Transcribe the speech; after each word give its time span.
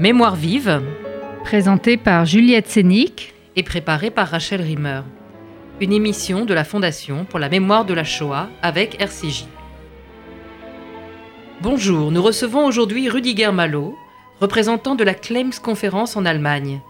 Mémoire 0.00 0.34
vive, 0.34 0.82
Présenté 1.44 1.96
par 1.96 2.26
Juliette 2.26 2.66
Sénic. 2.66 3.32
et 3.54 3.62
préparée 3.62 4.10
par 4.10 4.26
Rachel 4.26 4.60
Rimmer. 4.60 5.02
Une 5.80 5.92
émission 5.92 6.44
de 6.44 6.52
la 6.52 6.64
Fondation 6.64 7.24
pour 7.24 7.38
la 7.38 7.48
mémoire 7.48 7.84
de 7.84 7.94
la 7.94 8.02
Shoah 8.02 8.48
avec 8.60 9.00
RCJ. 9.00 9.44
Bonjour, 11.60 12.10
nous 12.10 12.20
recevons 12.20 12.66
aujourd'hui 12.66 13.08
Rudiger 13.08 13.52
Malo, 13.52 13.94
représentant 14.40 14.96
de 14.96 15.04
la 15.04 15.14
Klems 15.14 15.54
Conférence 15.62 16.16
en 16.16 16.24
Allemagne. 16.24 16.80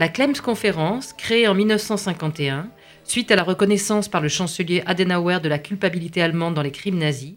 La 0.00 0.08
Klems 0.08 0.40
Conférence, 0.42 1.12
créée 1.12 1.48
en 1.48 1.54
1951, 1.54 2.70
suite 3.04 3.30
à 3.30 3.36
la 3.36 3.42
reconnaissance 3.42 4.08
par 4.08 4.22
le 4.22 4.28
chancelier 4.28 4.82
Adenauer 4.86 5.40
de 5.42 5.50
la 5.50 5.58
culpabilité 5.58 6.22
allemande 6.22 6.54
dans 6.54 6.62
les 6.62 6.72
crimes 6.72 6.98
nazis, 6.98 7.34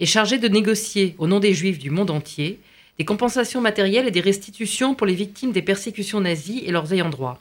est 0.00 0.06
chargée 0.06 0.38
de 0.38 0.48
négocier, 0.48 1.14
au 1.18 1.26
nom 1.26 1.40
des 1.40 1.52
juifs 1.52 1.78
du 1.78 1.90
monde 1.90 2.10
entier, 2.10 2.58
des 2.98 3.04
compensations 3.04 3.60
matérielles 3.60 4.08
et 4.08 4.12
des 4.12 4.20
restitutions 4.20 4.94
pour 4.94 5.06
les 5.06 5.14
victimes 5.14 5.52
des 5.52 5.62
persécutions 5.62 6.20
nazies 6.20 6.62
et 6.66 6.70
leurs 6.70 6.92
ayants 6.92 7.08
droit. 7.08 7.40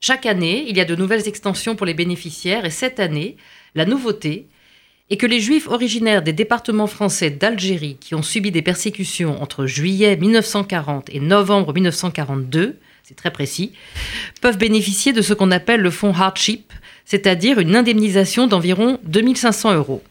Chaque 0.00 0.24
année, 0.24 0.64
il 0.68 0.76
y 0.76 0.80
a 0.80 0.86
de 0.86 0.96
nouvelles 0.96 1.28
extensions 1.28 1.76
pour 1.76 1.86
les 1.86 1.94
bénéficiaires 1.94 2.64
et 2.64 2.70
cette 2.70 3.00
année, 3.00 3.36
la 3.74 3.84
nouveauté 3.84 4.46
est 5.10 5.16
que 5.16 5.26
les 5.26 5.40
juifs 5.40 5.68
originaires 5.68 6.22
des 6.22 6.32
départements 6.32 6.86
français 6.86 7.30
d'Algérie 7.30 7.96
qui 8.00 8.14
ont 8.14 8.22
subi 8.22 8.50
des 8.50 8.62
persécutions 8.62 9.42
entre 9.42 9.66
juillet 9.66 10.16
1940 10.16 11.10
et 11.10 11.20
novembre 11.20 11.74
1942, 11.74 12.78
c'est 13.02 13.16
très 13.16 13.32
précis, 13.32 13.72
peuvent 14.40 14.56
bénéficier 14.56 15.12
de 15.12 15.20
ce 15.20 15.34
qu'on 15.34 15.50
appelle 15.50 15.80
le 15.80 15.90
fonds 15.90 16.14
hardship, 16.14 16.72
c'est-à-dire 17.04 17.58
une 17.58 17.74
indemnisation 17.74 18.46
d'environ 18.46 19.00
2500 19.02 19.74
euros. 19.74 20.02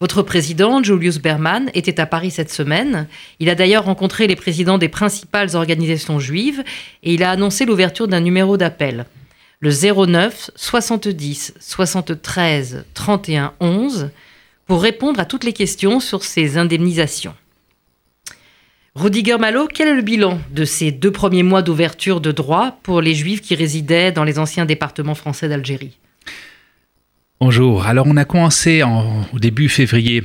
Votre 0.00 0.22
président, 0.22 0.82
Julius 0.82 1.18
Berman, 1.18 1.70
était 1.74 2.00
à 2.00 2.06
Paris 2.06 2.30
cette 2.30 2.50
semaine. 2.50 3.06
Il 3.38 3.50
a 3.50 3.54
d'ailleurs 3.54 3.84
rencontré 3.84 4.26
les 4.26 4.34
présidents 4.34 4.78
des 4.78 4.88
principales 4.88 5.54
organisations 5.56 6.18
juives 6.18 6.64
et 7.02 7.12
il 7.12 7.22
a 7.22 7.30
annoncé 7.30 7.66
l'ouverture 7.66 8.08
d'un 8.08 8.20
numéro 8.20 8.56
d'appel. 8.56 9.04
Le 9.58 9.70
09 9.70 10.52
70 10.56 11.52
73 11.60 12.86
31 12.94 13.52
11 13.60 14.08
pour 14.64 14.80
répondre 14.80 15.20
à 15.20 15.26
toutes 15.26 15.44
les 15.44 15.52
questions 15.52 16.00
sur 16.00 16.24
ces 16.24 16.56
indemnisations. 16.56 17.34
Rudiger 18.94 19.36
Malo, 19.36 19.68
quel 19.68 19.88
est 19.88 19.94
le 19.94 20.00
bilan 20.00 20.40
de 20.50 20.64
ces 20.64 20.92
deux 20.92 21.12
premiers 21.12 21.42
mois 21.42 21.60
d'ouverture 21.60 22.22
de 22.22 22.32
droit 22.32 22.78
pour 22.82 23.02
les 23.02 23.14
juifs 23.14 23.42
qui 23.42 23.54
résidaient 23.54 24.12
dans 24.12 24.24
les 24.24 24.38
anciens 24.38 24.64
départements 24.64 25.14
français 25.14 25.50
d'Algérie? 25.50 25.98
Bonjour. 27.40 27.86
Alors, 27.86 28.06
on 28.06 28.16
a 28.16 28.24
commencé 28.24 28.82
en- 28.82 29.26
au 29.32 29.38
début 29.38 29.68
février 29.68 30.22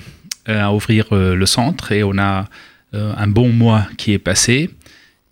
euh, 0.49 0.61
à 0.61 0.73
ouvrir 0.73 1.07
euh, 1.11 1.35
le 1.35 1.45
centre 1.45 1.91
et 1.91 2.03
on 2.03 2.17
a 2.17 2.45
euh, 2.93 3.13
un 3.17 3.27
bon 3.27 3.49
mois 3.49 3.87
qui 3.97 4.11
est 4.11 4.19
passé. 4.19 4.69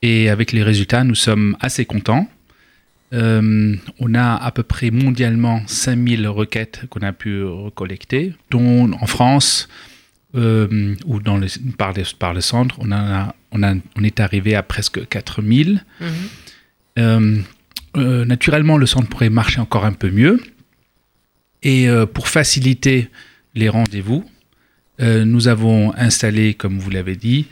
Et 0.01 0.29
avec 0.29 0.51
les 0.51 0.63
résultats, 0.63 1.03
nous 1.03 1.15
sommes 1.15 1.55
assez 1.59 1.85
contents. 1.85 2.27
On 3.15 4.15
a 4.15 4.35
à 4.37 4.51
peu 4.51 4.63
près 4.63 4.89
mondialement 4.89 5.61
5000 5.67 6.27
requêtes 6.27 6.85
qu'on 6.89 7.01
a 7.01 7.13
pu 7.13 7.43
recollecter, 7.43 8.33
dont 8.49 8.91
en 8.99 9.05
France 9.05 9.69
ou 10.33 11.19
dans 11.23 11.37
le, 11.37 11.45
par, 11.77 11.93
les- 11.93 12.03
par 12.17 12.33
le 12.33 12.41
centre, 12.41 12.75
on, 12.79 12.87
en 12.87 12.91
a, 12.93 13.35
on, 13.51 13.61
a- 13.61 13.75
on 13.95 14.03
est 14.03 14.19
arrivé 14.19 14.55
à 14.55 14.63
presque 14.63 15.07
4000. 15.07 15.83
Euh, 16.97 17.37
euh, 17.97 18.25
naturellement, 18.25 18.77
le 18.77 18.87
centre 18.87 19.07
pourrait 19.09 19.29
marcher 19.29 19.59
encore 19.61 19.85
un 19.85 19.93
peu 19.93 20.09
mieux. 20.09 20.41
Et 21.63 21.87
euh, 21.87 22.05
pour 22.05 22.27
faciliter 22.27 23.09
les 23.55 23.69
rendez-vous, 23.69 24.25
euh, 25.01 25.23
nous 25.25 25.47
avons 25.47 25.95
installé, 25.95 26.53
comme 26.53 26.77
vous 26.77 26.89
l'avez 26.89 27.15
dit, 27.15 27.47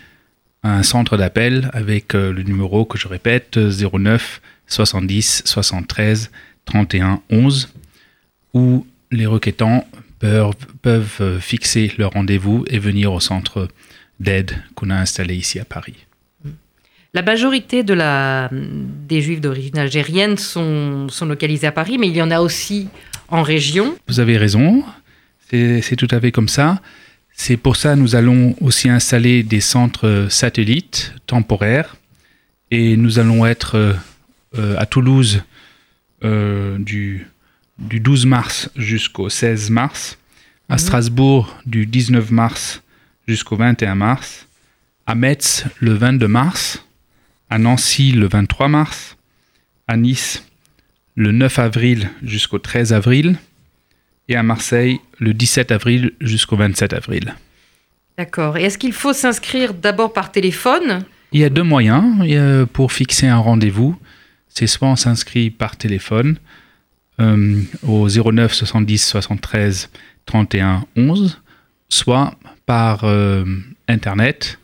un 0.64 0.84
centre 0.84 1.18
d'appel 1.18 1.72
avec 1.74 2.14
euh, 2.14 2.32
le 2.32 2.44
numéro 2.44 2.86
que 2.86 2.98
je 2.98 3.08
répète 3.08 3.58
09 3.58 4.42
70 4.68 5.44
73 5.46 6.30
31 6.66 7.22
11 7.30 7.74
où 8.54 8.86
les 9.12 9.26
requêtants 9.26 9.88
peuvent, 10.20 11.40
fixer 11.40 11.92
leur 11.98 12.12
rendez-vous 12.12 12.64
et 12.68 12.78
venir 12.78 13.12
au 13.12 13.20
centre 13.20 13.68
d'aide 14.20 14.56
qu'on 14.76 14.92
a 14.92 14.96
installé 14.96 15.36
ici 15.36 15.60
à 15.60 15.66
Paris. 15.66 15.96
La 17.14 17.24
majorité 17.24 17.84
des 17.84 19.22
juifs 19.22 19.42
d'origine 19.42 19.80
algérienne 19.80 20.38
sont 20.38 21.08
localisés 21.22 21.68
à 21.68 21.72
Paris, 21.72 21.98
mais 21.98 22.08
il 22.08 22.16
y 22.16 22.22
en 22.22 22.30
a 22.30 22.40
aussi 22.40 22.88
en 23.32 23.42
région. 23.44 23.96
Vous 24.08 24.20
avez 24.20 24.38
raison, 24.38 24.84
c'est 25.50 25.96
tout 25.98 26.08
à 26.12 26.20
fait 26.20 26.32
comme 26.32 26.50
ça. 26.50 26.82
C'est 27.34 27.58
pour 27.58 27.76
ça 27.76 27.96
que 27.96 28.00
nous 28.00 28.16
allons 28.16 28.56
aussi 28.62 28.90
installer 28.90 29.42
des 29.42 29.62
centres 29.62 30.08
euh, 30.08 30.30
satellites 30.30 31.14
temporaires 31.26 31.96
et 32.70 32.98
nous 32.98 33.20
allons 33.20 33.46
être 33.46 33.76
euh, 33.76 33.94
euh, 34.58 34.76
à 34.78 34.86
Toulouse 34.86 35.42
euh, 36.24 36.78
du, 36.78 37.26
du 37.80 38.00
12 38.00 38.26
mars 38.26 38.70
jusqu'au 38.76 39.30
16 39.30 39.70
mars, 39.72 40.18
à 40.70 40.74
Mhm. 40.74 40.80
Strasbourg 40.80 41.58
du 41.66 41.86
19 41.86 42.32
mars 42.32 42.84
jusqu'au 43.28 43.56
21 43.56 43.96
mars, 43.96 44.48
à 45.08 45.16
Metz 45.16 45.66
le 45.80 45.94
22 45.94 46.28
mars, 46.28 46.86
à 47.50 47.58
Nancy 47.58 48.12
le 48.12 48.28
23 48.28 48.68
mars, 48.68 49.18
à 49.88 49.98
Nice 49.98 50.44
le 51.16 51.32
9 51.32 51.60
avril 51.60 52.10
jusqu'au 52.24 52.60
13 52.60 52.94
avril 52.94 53.38
et 54.28 54.36
à 54.36 54.44
Marseille 54.44 55.00
le 55.20 55.34
17 55.34 55.72
avril 55.72 56.12
jusqu'au 56.22 56.56
27 56.56 56.94
avril. 56.94 57.36
D'accord. 58.18 58.58
Et 58.58 58.64
est-ce 58.64 58.78
qu'il 58.78 58.94
faut 58.94 59.14
s'inscrire 59.14 59.74
d'abord 59.74 60.14
par 60.14 60.32
téléphone? 60.32 61.04
Il 61.32 61.40
y 61.40 61.44
a 61.44 61.50
deux 61.50 61.64
moyens 61.64 62.04
pour 62.74 62.92
fixer 62.92 63.28
un 63.28 63.38
rendez-vous. 63.38 63.98
C'est 64.50 64.68
soit 64.68 64.90
on 64.90 64.96
s'inscrit 64.96 65.50
par 65.50 65.78
téléphone 65.78 66.38
euh, 67.20 67.62
au 67.88 68.08
09 68.10 68.54
70 68.54 69.06
73 69.06 69.90
31 70.26 70.86
11, 70.96 71.42
soit 71.90 72.36
par 72.66 73.04
euh, 73.04 73.46
Internet 73.88 74.60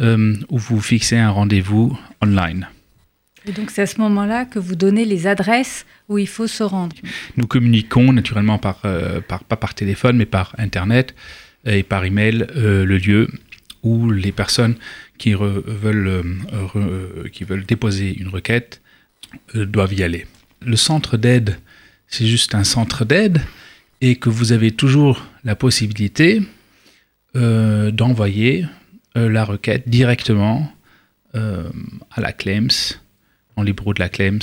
euh, 0.00 0.34
où 0.50 0.58
vous 0.58 0.80
fixez 0.80 1.16
un 1.16 1.30
rendez-vous 1.30 1.96
online. 2.22 2.68
Et 3.46 3.52
donc 3.52 3.70
c'est 3.70 3.82
à 3.82 3.86
ce 3.86 4.00
moment-là 4.00 4.44
que 4.46 4.58
vous 4.58 4.74
donnez 4.74 5.04
les 5.04 5.26
adresses 5.26 5.84
où 6.08 6.18
il 6.18 6.28
faut 6.28 6.46
se 6.46 6.62
rendre. 6.62 6.96
Nous 7.36 7.46
communiquons 7.46 8.12
naturellement 8.12 8.58
par, 8.58 8.80
euh, 8.84 9.20
pas 9.20 9.38
par 9.38 9.74
téléphone, 9.74 10.16
mais 10.16 10.26
par 10.26 10.54
Internet 10.58 11.14
et 11.66 11.82
par 11.82 12.04
email 12.04 12.46
euh, 12.56 12.84
le 12.84 12.98
lieu 12.98 13.28
où 13.82 14.10
les 14.10 14.32
personnes 14.32 14.76
qui 15.18 15.34
veulent, 15.34 16.24
euh, 16.76 17.28
qui 17.32 17.44
veulent 17.44 17.66
déposer 17.66 18.16
une 18.16 18.28
requête 18.28 18.80
euh, 19.54 19.66
doivent 19.66 19.94
y 19.94 20.02
aller. 20.02 20.26
Le 20.64 20.76
centre 20.76 21.16
d'aide, 21.16 21.58
c'est 22.08 22.26
juste 22.26 22.54
un 22.54 22.64
centre 22.64 23.04
d'aide 23.04 23.40
et 24.00 24.16
que 24.16 24.30
vous 24.30 24.52
avez 24.52 24.70
toujours 24.70 25.26
la 25.44 25.56
possibilité 25.56 26.42
d'envoyer 27.34 28.64
la 29.16 29.44
requête 29.44 29.88
directement 29.88 30.72
à 31.32 32.20
la 32.20 32.32
Clems, 32.32 32.68
les 33.62 33.72
bureaux 33.72 33.94
de 33.94 34.00
la 34.00 34.08
Clems 34.08 34.40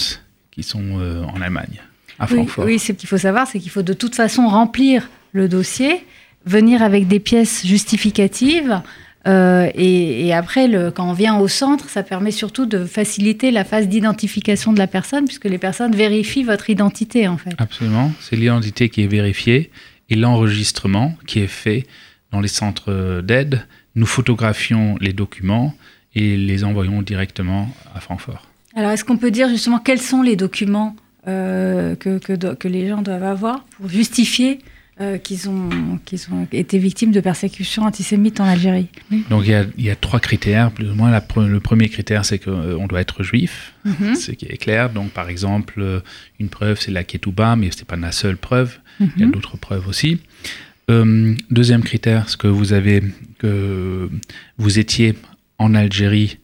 qui 0.51 0.63
sont 0.63 0.99
euh, 0.99 1.23
en 1.23 1.41
Allemagne, 1.41 1.81
à 2.19 2.25
Oui, 2.25 2.35
Francfort. 2.37 2.65
oui, 2.65 2.79
ce 2.79 2.91
qu'il 2.91 3.07
faut 3.09 3.17
savoir, 3.17 3.47
c'est 3.47 3.59
qu'il 3.59 3.71
faut 3.71 3.81
de 3.83 3.93
toute 3.93 4.15
façon 4.15 4.47
remplir 4.47 5.09
le 5.33 5.47
dossier, 5.47 6.05
venir 6.45 6.81
avec 6.81 7.07
des 7.07 7.19
pièces 7.19 7.65
justificatives. 7.65 8.81
euh, 9.27 9.69
et, 9.75 10.25
et 10.27 10.33
après, 10.33 10.67
le, 10.67 10.91
quand 10.91 11.07
on 11.09 11.13
vient 11.13 11.37
au 11.37 11.47
centre, 11.47 11.89
ça 11.89 12.03
permet 12.03 12.31
surtout 12.31 12.65
de 12.65 12.85
faciliter 12.85 13.51
la 13.51 13.63
phase 13.63 13.87
d'identification 13.87 14.73
de 14.73 14.79
la 14.79 14.87
personne, 14.87 15.25
puisque 15.25 15.45
les 15.45 15.57
personnes 15.59 15.95
vérifient 15.95 16.43
votre 16.43 16.69
identité, 16.69 17.27
en 17.27 17.37
fait. 17.37 17.53
Absolument. 17.59 18.11
C'est 18.19 18.35
l'identité 18.35 18.89
qui 18.89 19.03
est 19.03 19.07
vérifiée 19.07 19.69
et 20.09 20.15
l'enregistrement 20.15 21.15
qui 21.27 21.39
est 21.39 21.47
fait 21.47 21.85
dans 22.31 22.39
les 22.41 22.47
centres 22.47 23.21
d'aide. 23.21 23.65
Nous 23.95 24.05
photographions 24.05 24.97
les 24.99 25.13
documents 25.13 25.73
et 26.15 26.35
les 26.37 26.63
envoyons 26.63 27.01
directement 27.01 27.69
à 27.95 27.99
Francfort. 27.99 28.47
Alors, 28.75 28.91
est-ce 28.91 29.03
qu'on 29.03 29.17
peut 29.17 29.31
dire 29.31 29.49
justement 29.49 29.79
quels 29.79 30.01
sont 30.01 30.21
les 30.21 30.35
documents 30.35 30.95
euh, 31.27 31.95
que, 31.95 32.17
que, 32.55 32.67
les 32.67 32.87
gens 32.87 33.01
doivent 33.01 33.23
avoir 33.23 33.63
pour 33.77 33.89
justifier 33.89 34.59
euh, 34.99 35.17
qu'ils 35.17 35.49
ont, 35.49 35.69
qu'ils 36.05 36.21
ont 36.31 36.47
été 36.51 36.77
victimes 36.79 37.11
de 37.11 37.19
persécutions 37.19 37.83
antisémites 37.83 38.39
en 38.39 38.45
Algérie? 38.45 38.87
Donc 39.29 39.43
il 39.45 39.51
y 39.51 39.53
a, 39.53 39.65
il 39.77 39.83
y 39.85 39.89
a 39.89 39.95
trois 39.95 40.19
critères, 40.19 40.71
plus 40.71 40.89
ou 40.89 40.95
moins. 40.95 41.11
La 41.11 41.23
le 41.47 41.59
premier 41.59 41.89
critère, 41.89 42.23
c'est 42.25 42.39
qu'on 42.39 42.87
doit 42.87 43.01
être 43.01 43.23
juif, 43.23 43.73
Mhm. 43.85 44.15
ce 44.15 44.31
qui 44.31 44.45
est 44.45 44.57
clair. 44.57 44.89
Donc 44.89 45.11
par 45.11 45.29
exemple, 45.29 45.75
euh, 45.79 45.99
une 46.39 46.49
preuve, 46.49 46.79
c'est 46.79 46.91
la 46.91 47.03
ketouba, 47.03 47.55
mais 47.55 47.71
ce 47.71 47.79
n'est 47.79 47.85
pas 47.85 47.95
la 47.97 48.11
seule 48.11 48.37
preuve. 48.37 48.79
Il 48.99 49.07
y 49.17 49.23
a 49.23 49.25
Mhm. 49.25 49.31
d'autres 49.31 49.57
preuves 49.57 49.87
aussi. 49.87 50.19
Euh, 50.89 51.35
deuxième 51.49 51.83
critère, 51.83 52.29
c'est 52.29 52.37
que 52.37 52.47
vous 52.47 52.73
avez 52.73 53.03
que 53.39 54.09
vous 54.57 54.79
étiez 54.79 55.15
en 55.57 55.73
Algérie 55.75 56.37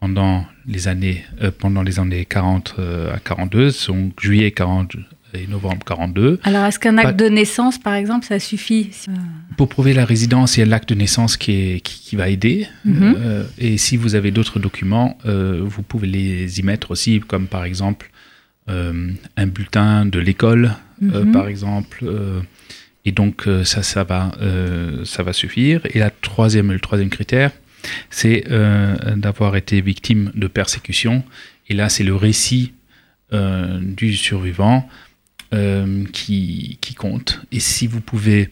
pendant 0.00 0.44
les 0.66 0.88
années 0.88 1.24
euh, 1.42 1.50
pendant 1.56 1.82
les 1.82 1.98
années 1.98 2.24
40 2.24 2.74
euh, 2.78 3.14
à 3.14 3.18
42, 3.18 3.70
donc 3.88 4.20
juillet 4.20 4.50
40 4.52 4.96
et 5.34 5.46
novembre 5.46 5.82
42. 5.86 6.40
Alors, 6.44 6.66
est-ce 6.66 6.78
qu'un 6.78 6.98
acte 6.98 7.06
Pas- 7.06 7.12
de 7.24 7.28
naissance, 7.30 7.78
par 7.78 7.94
exemple, 7.94 8.26
ça 8.26 8.38
suffit 8.38 8.90
Euh, 9.08 9.12
Pour 9.56 9.68
prouver 9.68 9.94
la 9.94 10.04
résidence, 10.04 10.56
il 10.56 10.60
y 10.60 10.62
a 10.62 10.66
l'acte 10.66 10.90
de 10.90 10.94
naissance 10.94 11.36
qui, 11.38 11.52
est, 11.52 11.80
qui, 11.80 12.00
qui 12.00 12.16
va 12.16 12.28
aider. 12.28 12.66
Mhm. 12.84 13.14
Euh, 13.18 13.44
et 13.58 13.78
si 13.78 13.96
vous 13.96 14.14
avez 14.14 14.30
d'autres 14.30 14.58
documents, 14.58 15.16
euh, 15.24 15.60
vous 15.64 15.82
pouvez 15.82 16.06
les 16.06 16.60
y 16.60 16.62
mettre 16.62 16.90
aussi, 16.90 17.20
comme 17.20 17.46
par 17.46 17.64
exemple 17.64 18.10
euh, 18.68 19.10
un 19.38 19.46
bulletin 19.46 20.04
de 20.06 20.18
l'école, 20.18 20.72
Mhm. 21.00 21.32
par 21.32 21.48
exemple. 21.48 22.04
et 23.04 23.10
donc 23.10 23.48
ça, 23.64 23.82
ça 23.82 24.04
va, 24.04 24.30
ça 25.04 25.22
va 25.24 25.32
suffire. 25.32 25.80
Et 25.92 25.98
la 25.98 26.10
troisième, 26.10 26.70
le 26.70 26.78
troisième 26.78 27.08
critère, 27.10 27.50
c'est 28.10 28.44
euh, 28.50 28.96
d'avoir 29.16 29.56
été 29.56 29.80
victime 29.80 30.30
de 30.34 30.46
persécution. 30.46 31.24
Et 31.68 31.74
là, 31.74 31.88
c'est 31.88 32.04
le 32.04 32.14
récit 32.14 32.72
euh, 33.32 33.80
du 33.80 34.16
survivant 34.16 34.88
euh, 35.54 36.04
qui, 36.12 36.78
compte. 36.96 37.40
Et 37.50 37.60
si 37.60 37.86
vous 37.86 38.00
pouvez 38.00 38.50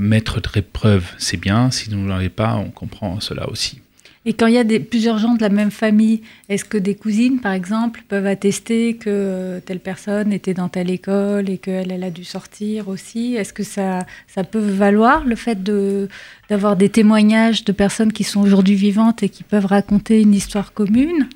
mettre 0.00 0.40
de 0.40 0.60
preuves, 0.60 1.12
c'est 1.18 1.36
bien. 1.36 1.70
Si 1.70 1.88
vous 1.88 1.96
n'en 1.96 2.16
avez 2.16 2.30
pas, 2.30 2.56
on 2.56 2.70
comprend 2.70 3.20
cela 3.20 3.48
aussi. 3.48 3.80
Et 4.24 4.34
quand 4.34 4.46
il 4.46 4.54
y 4.54 4.58
a 4.58 4.64
des, 4.64 4.78
plusieurs 4.78 5.18
gens 5.18 5.34
de 5.34 5.40
la 5.40 5.48
même 5.48 5.72
famille, 5.72 6.22
est-ce 6.48 6.64
que 6.64 6.78
des 6.78 6.94
cousines, 6.94 7.40
par 7.40 7.52
exemple, 7.52 8.04
peuvent 8.06 8.26
attester 8.26 8.94
que 8.94 9.10
euh, 9.10 9.60
telle 9.60 9.80
personne 9.80 10.32
était 10.32 10.54
dans 10.54 10.68
telle 10.68 10.90
école 10.90 11.50
et 11.50 11.58
qu'elle 11.58 11.90
elle 11.90 12.04
a 12.04 12.10
dû 12.10 12.24
sortir 12.24 12.88
aussi? 12.88 13.34
Est-ce 13.34 13.52
que 13.52 13.64
ça, 13.64 14.06
ça 14.28 14.44
peut 14.44 14.60
valoir 14.60 15.24
le 15.24 15.34
fait 15.34 15.64
de, 15.64 16.08
d'avoir 16.48 16.76
des 16.76 16.88
témoignages 16.88 17.64
de 17.64 17.72
personnes 17.72 18.12
qui 18.12 18.22
sont 18.22 18.40
aujourd'hui 18.40 18.76
vivantes 18.76 19.24
et 19.24 19.28
qui 19.28 19.42
peuvent 19.42 19.66
raconter 19.66 20.20
une 20.20 20.34
histoire 20.34 20.72
commune? 20.72 21.28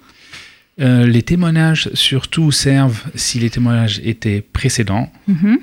Euh, 0.79 1.07
les 1.07 1.23
témoignages 1.23 1.91
surtout 1.95 2.53
servent 2.53 3.03
si 3.15 3.41
les 3.41 3.51
témoignages 3.51 4.01
étaient 4.05 4.43
précédents 4.43 5.11
Mhm. 5.27 5.59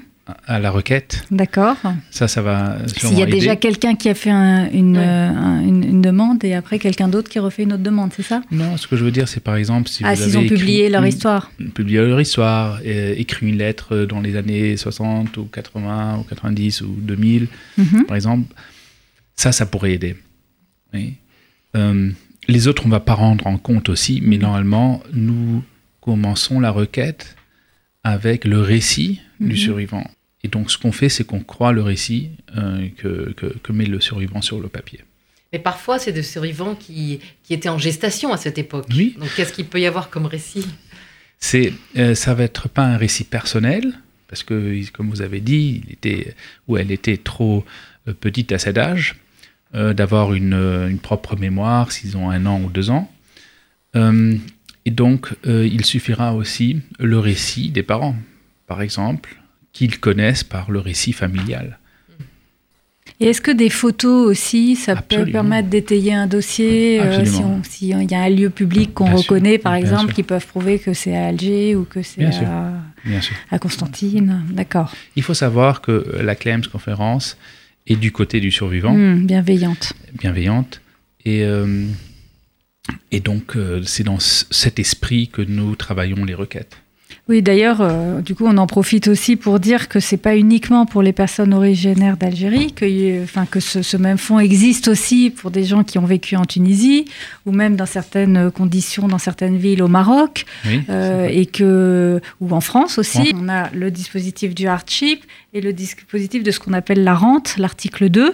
À 0.47 0.57
la 0.59 0.71
requête. 0.71 1.25
D'accord. 1.31 1.75
Ça, 2.09 2.29
ça 2.29 2.41
va 2.41 2.77
S'il 2.87 3.17
y 3.17 3.21
a 3.21 3.23
aider. 3.27 3.33
déjà 3.39 3.55
quelqu'un 3.57 3.95
qui 3.95 4.07
a 4.07 4.13
fait 4.15 4.29
un- 4.29 4.69
une, 4.71 4.97
Ouais. 4.97 5.03
euh, 5.05 5.29
un- 5.29 5.59
une, 5.61 5.83
une 5.83 6.01
demande 6.01 6.43
et 6.45 6.53
après 6.53 6.79
quelqu'un 6.79 7.09
d'autre 7.09 7.29
qui 7.29 7.39
refait 7.39 7.63
une 7.63 7.73
autre 7.73 7.83
demande, 7.83 8.11
c'est 8.15 8.23
ça? 8.23 8.41
Non, 8.49 8.77
ce 8.77 8.87
que 8.87 8.95
je 8.95 9.03
veux 9.03 9.11
dire, 9.11 9.27
c'est 9.27 9.41
par 9.41 9.57
exemple 9.57 9.89
si 9.89 10.01
Ah, 10.05 10.13
vous 10.15 10.23
s'ils 10.23 10.37
avez 10.37 10.45
ont 10.45 10.47
publié 10.47 10.89
leur 10.89 11.01
une- 11.03 11.09
histoire. 11.09 11.51
publié 11.75 11.99
leur 12.05 12.21
histoire, 12.21 12.79
euh, 12.85 13.13
écrit 13.17 13.47
une 13.49 13.57
lettre 13.57 14.05
dans 14.05 14.21
les 14.21 14.37
années 14.37 14.77
60 14.77 15.35
ou 15.35 15.43
80 15.43 16.19
ou 16.19 16.23
90 16.23 16.81
ou 16.81 16.95
2000, 16.97 17.47
Mhm. 17.77 18.05
par 18.05 18.15
exemple, 18.15 18.53
ça, 19.35 19.51
ça 19.51 19.65
pourrait 19.65 19.91
aider. 19.93 20.15
Oui. 20.93 21.15
Euh, 21.75 22.11
les 22.47 22.67
autres, 22.69 22.83
on 22.85 22.89
va 22.89 22.99
pas 23.01 23.13
rendre 23.15 23.45
en 23.47 23.57
compte 23.57 23.89
aussi, 23.89 24.21
mais 24.23 24.37
normalement, 24.37 25.01
nous 25.11 25.63
commençons 25.99 26.59
la 26.61 26.71
requête 26.71 27.35
avec 28.03 28.45
le 28.45 28.59
récit 28.61 29.21
Mhm. 29.39 29.50
du 29.50 29.57
survivant. 29.57 30.09
Et 30.44 30.47
donc, 30.50 30.71
ce 30.71 30.77
qu'on 30.77 30.91
fait, 30.91 31.09
c'est 31.09 31.23
qu'on 31.23 31.39
croit 31.39 31.71
le 31.71 31.81
récit 31.81 32.29
euh, 32.57 32.88
que, 32.97 33.31
que, 33.33 33.45
que 33.45 33.71
met 33.71 33.85
le 33.85 34.00
survivant 34.01 34.41
sur 34.41 34.59
le 34.59 34.67
papier. 34.67 35.00
Mais 35.53 35.59
parfois, 35.59 36.00
c'est 36.00 36.11
des 36.11 36.23
survivants 36.23 36.75
qui, 36.75 37.19
qui 37.44 37.53
étaient 37.53 37.69
en 37.69 37.77
gestation 37.77 38.33
à 38.33 38.38
cette 38.38 38.57
époque. 38.57 38.88
Oui. 38.91 39.15
Donc, 39.19 39.29
qu'est-ce 39.35 39.53
qu'il 39.53 39.65
peut 39.65 39.79
y 39.79 39.85
avoir 39.85 40.09
comme 40.09 40.25
récit? 40.25 40.65
C'est, 41.39 41.73
euh, 41.97 42.15
ça 42.15 42.33
va 42.33 42.44
être 42.44 42.67
pas 42.69 42.83
un 42.83 42.97
récit 42.97 43.23
personnel, 43.23 43.94
parce 44.27 44.44
que, 44.44 44.81
comme 44.91 45.09
vous 45.09 45.21
avez 45.21 45.39
dit, 45.41 45.83
il 45.85 45.94
était, 45.94 46.35
ou 46.67 46.77
elle 46.77 46.91
était 46.91 47.17
trop 47.17 47.63
euh, 48.07 48.13
petite 48.13 48.51
à 48.51 48.57
cet 48.59 48.77
âge, 48.77 49.15
euh, 49.75 49.94
d'avoir 49.94 50.33
une, 50.33 50.53
une 50.53 50.99
propre 50.99 51.35
mémoire, 51.38 51.91
s'ils 51.91 52.17
ont 52.17 52.29
un 52.29 52.45
an 52.45 52.61
ou 52.61 52.69
deux 52.69 52.89
ans. 52.89 53.11
Et 54.85 54.91
donc, 54.91 55.30
euh, 55.47 55.68
il 55.71 55.85
suffira 55.85 56.33
aussi 56.33 56.81
le 57.00 57.19
récit 57.19 57.69
des 57.69 57.83
parents, 57.83 58.15
par 58.68 58.81
exemple, 58.81 59.38
qu'ils 59.71 60.00
connaissent 60.00 60.44
par 60.44 60.71
le 60.71 60.80
récit 60.80 61.13
familial. 61.13 61.80
Et 63.19 63.27
est-ce 63.27 63.41
que 63.41 63.51
des 63.51 63.69
photos 63.69 64.27
aussi, 64.27 64.75
ça 64.75 64.95
peut 64.95 65.25
permettre 65.25 65.69
d'étayer 65.69 66.13
un 66.13 66.27
dossier 66.27 67.00
euh, 67.00 67.24
si 67.24 67.41
S'il 67.63 68.12
y 68.12 68.15
a 68.15 68.21
un 68.21 68.30
lieu 68.30 68.50
public 68.50 68.94
qu'on 68.94 69.07
sûr, 69.07 69.18
reconnaît, 69.18 69.57
par 69.57 69.74
bien 69.74 69.81
exemple, 69.81 70.07
sûr. 70.07 70.15
qui 70.15 70.24
peuvent 70.24 70.45
prouver 70.45 70.80
que 70.80 70.94
c'est 70.94 71.15
à 71.15 71.27
Alger 71.27 71.75
ou 71.75 71.85
que 71.85 72.01
c'est 72.01 72.25
à, 72.25 72.74
à 73.51 73.59
Constantine 73.59 74.44
D'accord. 74.50 74.91
Il 75.15 75.24
faut 75.24 75.33
savoir 75.33 75.81
que 75.81 76.18
la 76.21 76.35
Clems 76.35 76.65
conférence 76.65 77.38
est 77.88 77.95
du 77.95 78.12
côté 78.12 78.39
du 78.39 78.51
survivant. 78.51 78.94
Hmm, 78.94 79.25
bienveillante. 79.25 79.94
bienveillante. 80.19 80.81
Et, 81.24 81.44
euh, 81.44 81.85
et 83.12 83.19
donc, 83.19 83.56
euh, 83.56 83.81
c'est 83.85 84.03
dans 84.03 84.19
cet 84.19 84.80
esprit 84.80 85.30
que 85.30 85.41
nous 85.41 85.75
travaillons 85.75 86.25
les 86.25 86.33
requêtes. 86.35 86.77
Oui, 87.30 87.41
d'ailleurs, 87.41 87.80
euh, 87.80 88.19
du 88.19 88.35
coup, 88.35 88.44
on 88.45 88.57
en 88.57 88.68
profite 88.68 89.07
aussi 89.07 89.38
pour 89.38 89.59
dire 89.62 89.88
que 89.88 90.01
c'est 90.01 90.18
pas 90.18 90.35
uniquement 90.35 90.85
pour 90.85 91.01
les 91.01 91.13
personnes 91.13 91.53
originaires 91.53 92.18
d'Algérie, 92.18 92.74
que, 92.74 92.83
euh, 92.83 93.24
enfin, 93.24 93.45
que 93.45 93.62
ce, 93.62 93.81
ce 93.81 93.95
même 93.95 94.18
fonds 94.18 94.39
existe 94.39 94.89
aussi 94.89 95.30
pour 95.30 95.50
des 95.50 95.63
gens 95.63 95.85
qui 95.85 95.97
ont 96.00 96.06
vécu 96.06 96.35
en 96.35 96.44
Tunisie 96.44 97.06
ou 97.45 97.53
même 97.53 97.77
dans 97.77 97.85
certaines 97.85 98.51
conditions, 98.51 99.07
dans 99.07 99.19
certaines 99.19 99.56
villes 99.56 99.81
au 99.81 99.88
Maroc. 99.88 100.45
Oui, 100.65 100.81
Euh, 100.89 101.27
et 101.31 101.45
que 101.45 102.19
ou 102.41 102.51
en 102.51 102.62
France 102.62 102.97
aussi, 102.97 103.33
on 103.35 103.47
a 103.47 103.69
le 103.69 103.89
dispositif 103.89 104.53
du 104.53 104.68
hardship 104.68 105.24
et 105.55 105.61
le 105.61 105.71
dispositif 105.71 106.41
de 106.41 106.50
ce 106.50 106.59
qu'on 106.59 106.73
appelle 106.73 107.03
la 107.03 107.13
rente, 107.13 107.57
l'article 107.59 108.09
2, 108.09 108.33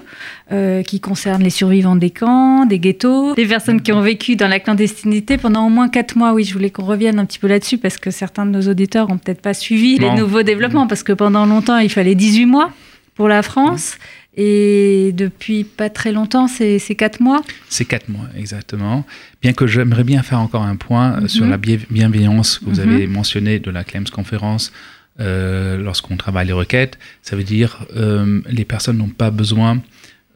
euh, 0.54 0.84
qui 0.84 1.02
concerne 1.02 1.44
les 1.44 1.50
survivants 1.50 1.98
des 1.98 2.12
camps, 2.12 2.66
des 2.66 2.80
ghettos, 2.80 3.36
des 3.36 3.46
personnes 3.46 3.82
qui 3.82 3.92
ont 3.92 4.00
vécu 4.02 4.38
dans 4.38 4.48
la 4.48 4.62
clandestinité 4.62 5.38
pendant 5.38 5.66
au 5.66 5.70
moins 5.70 5.90
quatre 5.90 6.16
mois. 6.16 6.34
Oui, 6.34 6.46
je 6.46 6.54
voulais 6.54 6.70
qu'on 6.70 6.86
revienne 6.86 7.20
un 7.20 7.26
petit 7.26 7.38
peu 7.40 7.48
là-dessus 7.48 7.78
parce 7.78 7.98
que 7.98 8.10
certains 8.10 8.46
de 8.46 8.52
nos 8.52 8.70
auditeurs 8.70 9.10
ont 9.10 9.18
peut-être 9.18 9.42
pas 9.42 9.54
suivi 9.54 10.00
Non. 10.00 10.14
les 10.14 10.22
nouveaux 10.22 10.44
développements 10.44 10.88
parce 10.88 11.04
que 11.04 11.12
pendant 11.12 11.46
longtemps, 11.46 11.78
il 11.80 11.90
fallait 11.90 12.16
18 12.16 12.46
mois 12.46 12.72
pour 13.16 13.28
la 13.28 13.44
France. 13.44 13.98
Et 14.38 15.12
depuis 15.18 15.66
pas 15.66 15.90
très 15.90 16.14
longtemps, 16.14 16.48
c'est 16.48 16.80
quatre 16.96 17.20
mois. 17.20 17.42
c'est 17.68 17.84
quatre 17.84 18.08
mois 18.08 18.28
exactement. 18.38 19.04
Bien 19.42 19.52
que 19.52 19.68
j'aimerais 19.68 20.06
bien 20.06 20.24
faire 20.24 20.40
encore 20.40 20.64
un 20.64 20.78
point 20.78 21.16
euh, 21.18 21.22
Mhm. 21.24 21.28
sur 21.28 21.46
la 21.48 21.58
bienve- 21.58 21.86
bienveillance 21.90 22.60
que 22.60 22.66
vous 22.66 22.80
Mhm. 22.80 22.90
avez 22.94 23.08
mentionné 23.08 23.60
de 23.60 23.70
la 23.72 23.84
Clems 23.84 24.08
conférence 24.10 24.72
euh, 25.20 25.78
lorsqu'on 25.78 26.18
travaille 26.18 26.48
les 26.48 26.54
requêtes. 26.54 26.98
Ça 27.22 27.36
veut 27.36 27.44
dire 27.44 27.86
euh, 27.96 28.42
les 28.50 28.66
personnes 28.66 28.98
n'ont 28.98 29.10
pas 29.10 29.32
besoin 29.32 29.82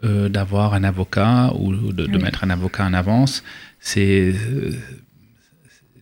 euh, 0.03 0.27
d'avoir 0.29 0.73
un 0.73 0.83
avocat 0.83 1.53
ou 1.57 1.73
de, 1.73 2.05
de 2.07 2.17
Oui. 2.17 2.23
mettre 2.23 2.43
un 2.43 2.49
avocat 2.49 2.85
en 2.85 2.93
avance. 2.93 3.43
C'est 3.79 4.33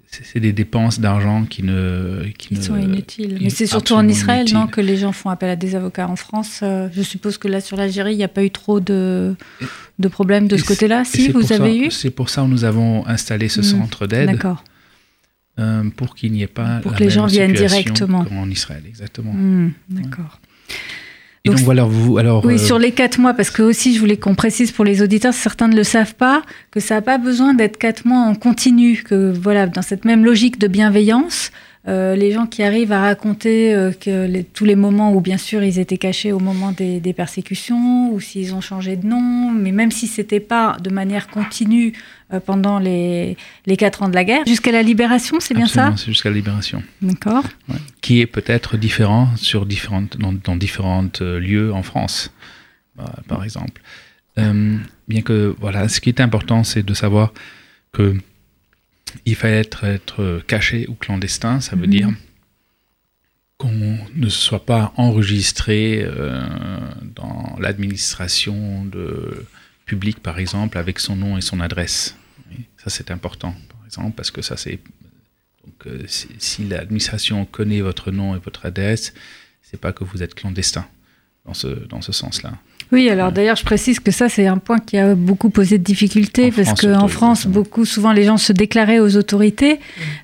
c'est 0.10 0.42
des 0.42 0.52
dépenses 0.52 1.00
d'argent 1.00 1.46
qui 1.46 1.64
ne 1.64 2.24
qui 2.38 2.50
Qui 2.50 2.56
ne- 2.56 2.62
sont 2.62 2.76
inutiles. 2.78 3.36
in- 3.36 3.44
Mais 3.44 3.50
c'est 3.50 3.66
surtout 3.66 3.94
en 3.94 4.06
Israël, 4.10 4.42
inutiles. 4.42 4.58
non, 4.58 4.68
que 4.68 4.82
les 4.82 4.98
gens 4.98 5.14
font 5.14 5.30
appel 5.30 5.50
à 5.50 5.56
des 5.56 5.74
avocats. 5.74 6.08
En 6.10 6.18
France, 6.18 6.60
euh, 6.64 6.90
je 6.94 7.02
suppose 7.02 7.38
que 7.38 7.48
là, 7.48 7.62
sur 7.62 7.78
l'Algérie, 7.78 8.14
il 8.14 8.18
n'y 8.18 8.24
a 8.26 8.28
pas 8.28 8.44
eu 8.44 8.52
trop 8.52 8.82
de, 8.82 9.36
de 10.00 10.08
problèmes 10.10 10.50
de 10.50 10.56
Et 10.56 10.60
ce 10.60 10.66
côté-là. 10.66 11.06
Si, 11.06 11.30
vous 11.30 11.54
avez 11.54 11.80
ça- 11.80 11.86
eu 11.86 11.92
C'est 11.92 12.10
pour 12.10 12.30
ça 12.30 12.42
que 12.42 12.48
nous 12.48 12.66
avons 12.66 13.08
installé 13.08 13.48
ce 13.48 13.62
Mm. 13.62 13.64
centre 13.64 14.06
d'aide 14.06 14.32
D'accord. 14.32 14.64
Euh, 15.62 15.84
pour 15.96 16.16
qu'il 16.16 16.32
n'y 16.32 16.42
ait 16.42 16.48
pas 16.48 16.80
Pour 16.82 16.92
la 16.92 16.98
que 16.98 17.04
les 17.04 17.10
même 17.10 17.16
gens 17.16 17.26
viennent 17.28 17.54
directement. 17.54 18.26
qu'en 18.26 18.50
Israël, 18.50 18.84
exactement. 18.88 19.34
Hmm, 19.34 19.72
D'accord. 19.90 20.40
Et 21.44 21.50
donc, 21.50 21.58
Donc, 21.58 21.66
voilà, 21.66 21.86
vous 21.86 22.18
alors 22.20 22.46
Oui, 22.46 22.54
euh, 22.54 22.58
sur 22.58 22.78
les 22.78 22.92
quatre 22.92 23.20
mois, 23.20 23.34
parce 23.34 23.50
que 23.50 23.64
aussi, 23.64 23.96
je 23.96 24.00
voulais 24.00 24.18
qu'on 24.18 24.36
précise 24.36 24.72
pour 24.72 24.86
les 24.86 25.02
auditeurs, 25.02 25.34
certains 25.34 25.68
ne 25.68 25.76
le 25.76 25.84
savent 25.84 26.14
pas, 26.14 26.44
que 26.70 26.80
ça 26.80 26.96
n'a 26.96 27.02
pas 27.02 27.18
besoin 27.18 27.56
d'être 27.56 27.78
quatre 27.78 28.06
mois 28.06 28.20
en 28.20 28.36
continu, 28.36 29.02
que 29.04 29.32
voilà, 29.32 29.66
dans 29.66 29.82
cette 29.82 30.06
même 30.06 30.24
logique 30.24 30.60
de 30.60 30.68
bienveillance, 30.68 31.52
euh, 31.88 32.16
les 32.16 32.32
gens 32.32 32.46
qui 32.46 32.62
arrivent 32.62 32.92
à 32.92 33.02
raconter 33.02 33.74
euh, 33.74 33.92
que 33.92 34.28
les- 34.28 34.44
tous 34.44 34.66
les 34.66 34.76
moments 34.76 35.14
où, 35.16 35.20
bien 35.22 35.38
sûr, 35.38 35.64
ils 35.64 35.80
étaient 35.80 35.98
cachés 35.98 36.32
au 36.32 36.40
moment 36.40 36.72
des, 36.72 37.00
des 37.00 37.14
persécutions, 37.14 38.12
ou 38.14 38.20
s'ils 38.20 38.54
ont 38.54 38.62
changé 38.62 38.96
de 38.98 39.08
nom, 39.08 39.50
mais 39.52 39.72
même 39.72 39.90
si 39.92 40.06
c'était 40.08 40.40
pas 40.40 40.78
de 40.80 40.92
manière 40.92 41.28
continue 41.28 41.94
euh, 42.34 42.40
pendant 42.40 42.78
les, 42.78 43.36
les 43.66 43.78
quatre 43.78 44.04
ans 44.04 44.10
de 44.10 44.14
la 44.16 44.24
guerre, 44.24 44.44
jusqu'à 44.46 44.72
la 44.72 44.84
libération, 44.84 45.40
c'est 45.40 45.56
bien 45.56 45.66
ça 45.66 45.94
c'est 45.98 46.06
jusqu'à 46.06 46.30
la 46.30 46.36
libération, 46.36 46.84
D'accord. 47.02 47.46
qui 48.02 48.22
est 48.22 48.28
peut-être 48.28 48.78
différent 48.78 49.30
sur 49.36 49.66
différentes 49.66 50.18
dans, 50.18 50.34
dans 50.34 50.56
différents 50.56 51.08
lieux 51.20 51.74
en 51.74 51.82
France, 51.82 52.32
euh, 53.00 53.04
par 53.28 53.44
exemple. 53.44 53.82
Bien 55.08 55.22
que 55.24 55.56
voilà, 55.60 55.90
ce 55.90 56.00
qui 56.00 56.10
est 56.10 56.22
important, 56.22 56.64
c'est 56.64 56.84
de 56.84 56.94
savoir 56.94 57.34
que 57.92 58.16
il 59.26 59.36
fallait 59.36 59.60
être, 59.60 59.84
être 59.84 60.42
caché 60.48 60.88
ou 60.88 60.94
clandestin, 60.96 61.60
ça 61.62 61.76
veut 61.76 61.86
Mhm. 61.88 61.92
dire 61.92 62.10
qu'on 63.58 63.98
ne 64.16 64.30
soit 64.30 64.66
pas 64.66 64.92
enregistré 64.98 66.02
euh, 66.04 66.42
dans 67.16 67.56
l'administration 67.60 68.86
de 68.86 69.46
publique, 69.86 70.20
par 70.20 70.40
exemple, 70.40 70.78
avec 70.78 71.00
son 71.00 71.16
nom 71.16 71.38
et 71.38 71.42
son 71.42 71.60
adresse. 71.60 72.16
Ça, 72.78 72.90
c'est 72.90 73.12
important, 73.12 73.54
par 73.70 73.86
exemple, 73.86 74.14
parce 74.16 74.32
que 74.32 74.42
ça, 74.42 74.58
c'est. 74.58 74.80
Donc, 75.66 75.86
euh, 75.86 76.04
si, 76.08 76.28
si 76.40 76.64
l'administration 76.68 77.46
connaît 77.46 77.82
votre 77.82 78.12
nom 78.12 78.36
et 78.36 78.40
votre 78.40 78.66
adresse, 78.66 79.14
c'est 79.62 79.80
pas 79.80 79.94
que 79.94 80.04
vous 80.04 80.24
êtes 80.24 80.34
clandestin 80.34 80.88
dans 81.46 81.54
ce, 81.54 81.68
dans 81.68 82.02
ce 82.02 82.12
sens-là. 82.12 82.58
Oui, 82.92 83.10
alors 83.10 83.32
d'ailleurs, 83.32 83.56
je 83.56 83.64
précise 83.64 84.00
que 84.02 84.12
ça, 84.12 84.28
c'est 84.28 84.48
un 84.48 84.58
point 84.58 84.78
qui 84.80 84.98
a 84.98 85.16
beaucoup 85.16 85.50
posé 85.50 85.78
de 85.78 85.84
difficultés, 85.84 86.48
En 86.48 86.52
parce 86.64 86.82
qu'en 86.82 87.08
France, 87.08 87.48
beaucoup, 87.48 87.86
souvent, 87.86 88.12
les 88.12 88.24
gens 88.24 88.36
se 88.38 88.52
déclaraient 88.52 89.00
aux 89.00 89.16
autorités, 89.16 89.80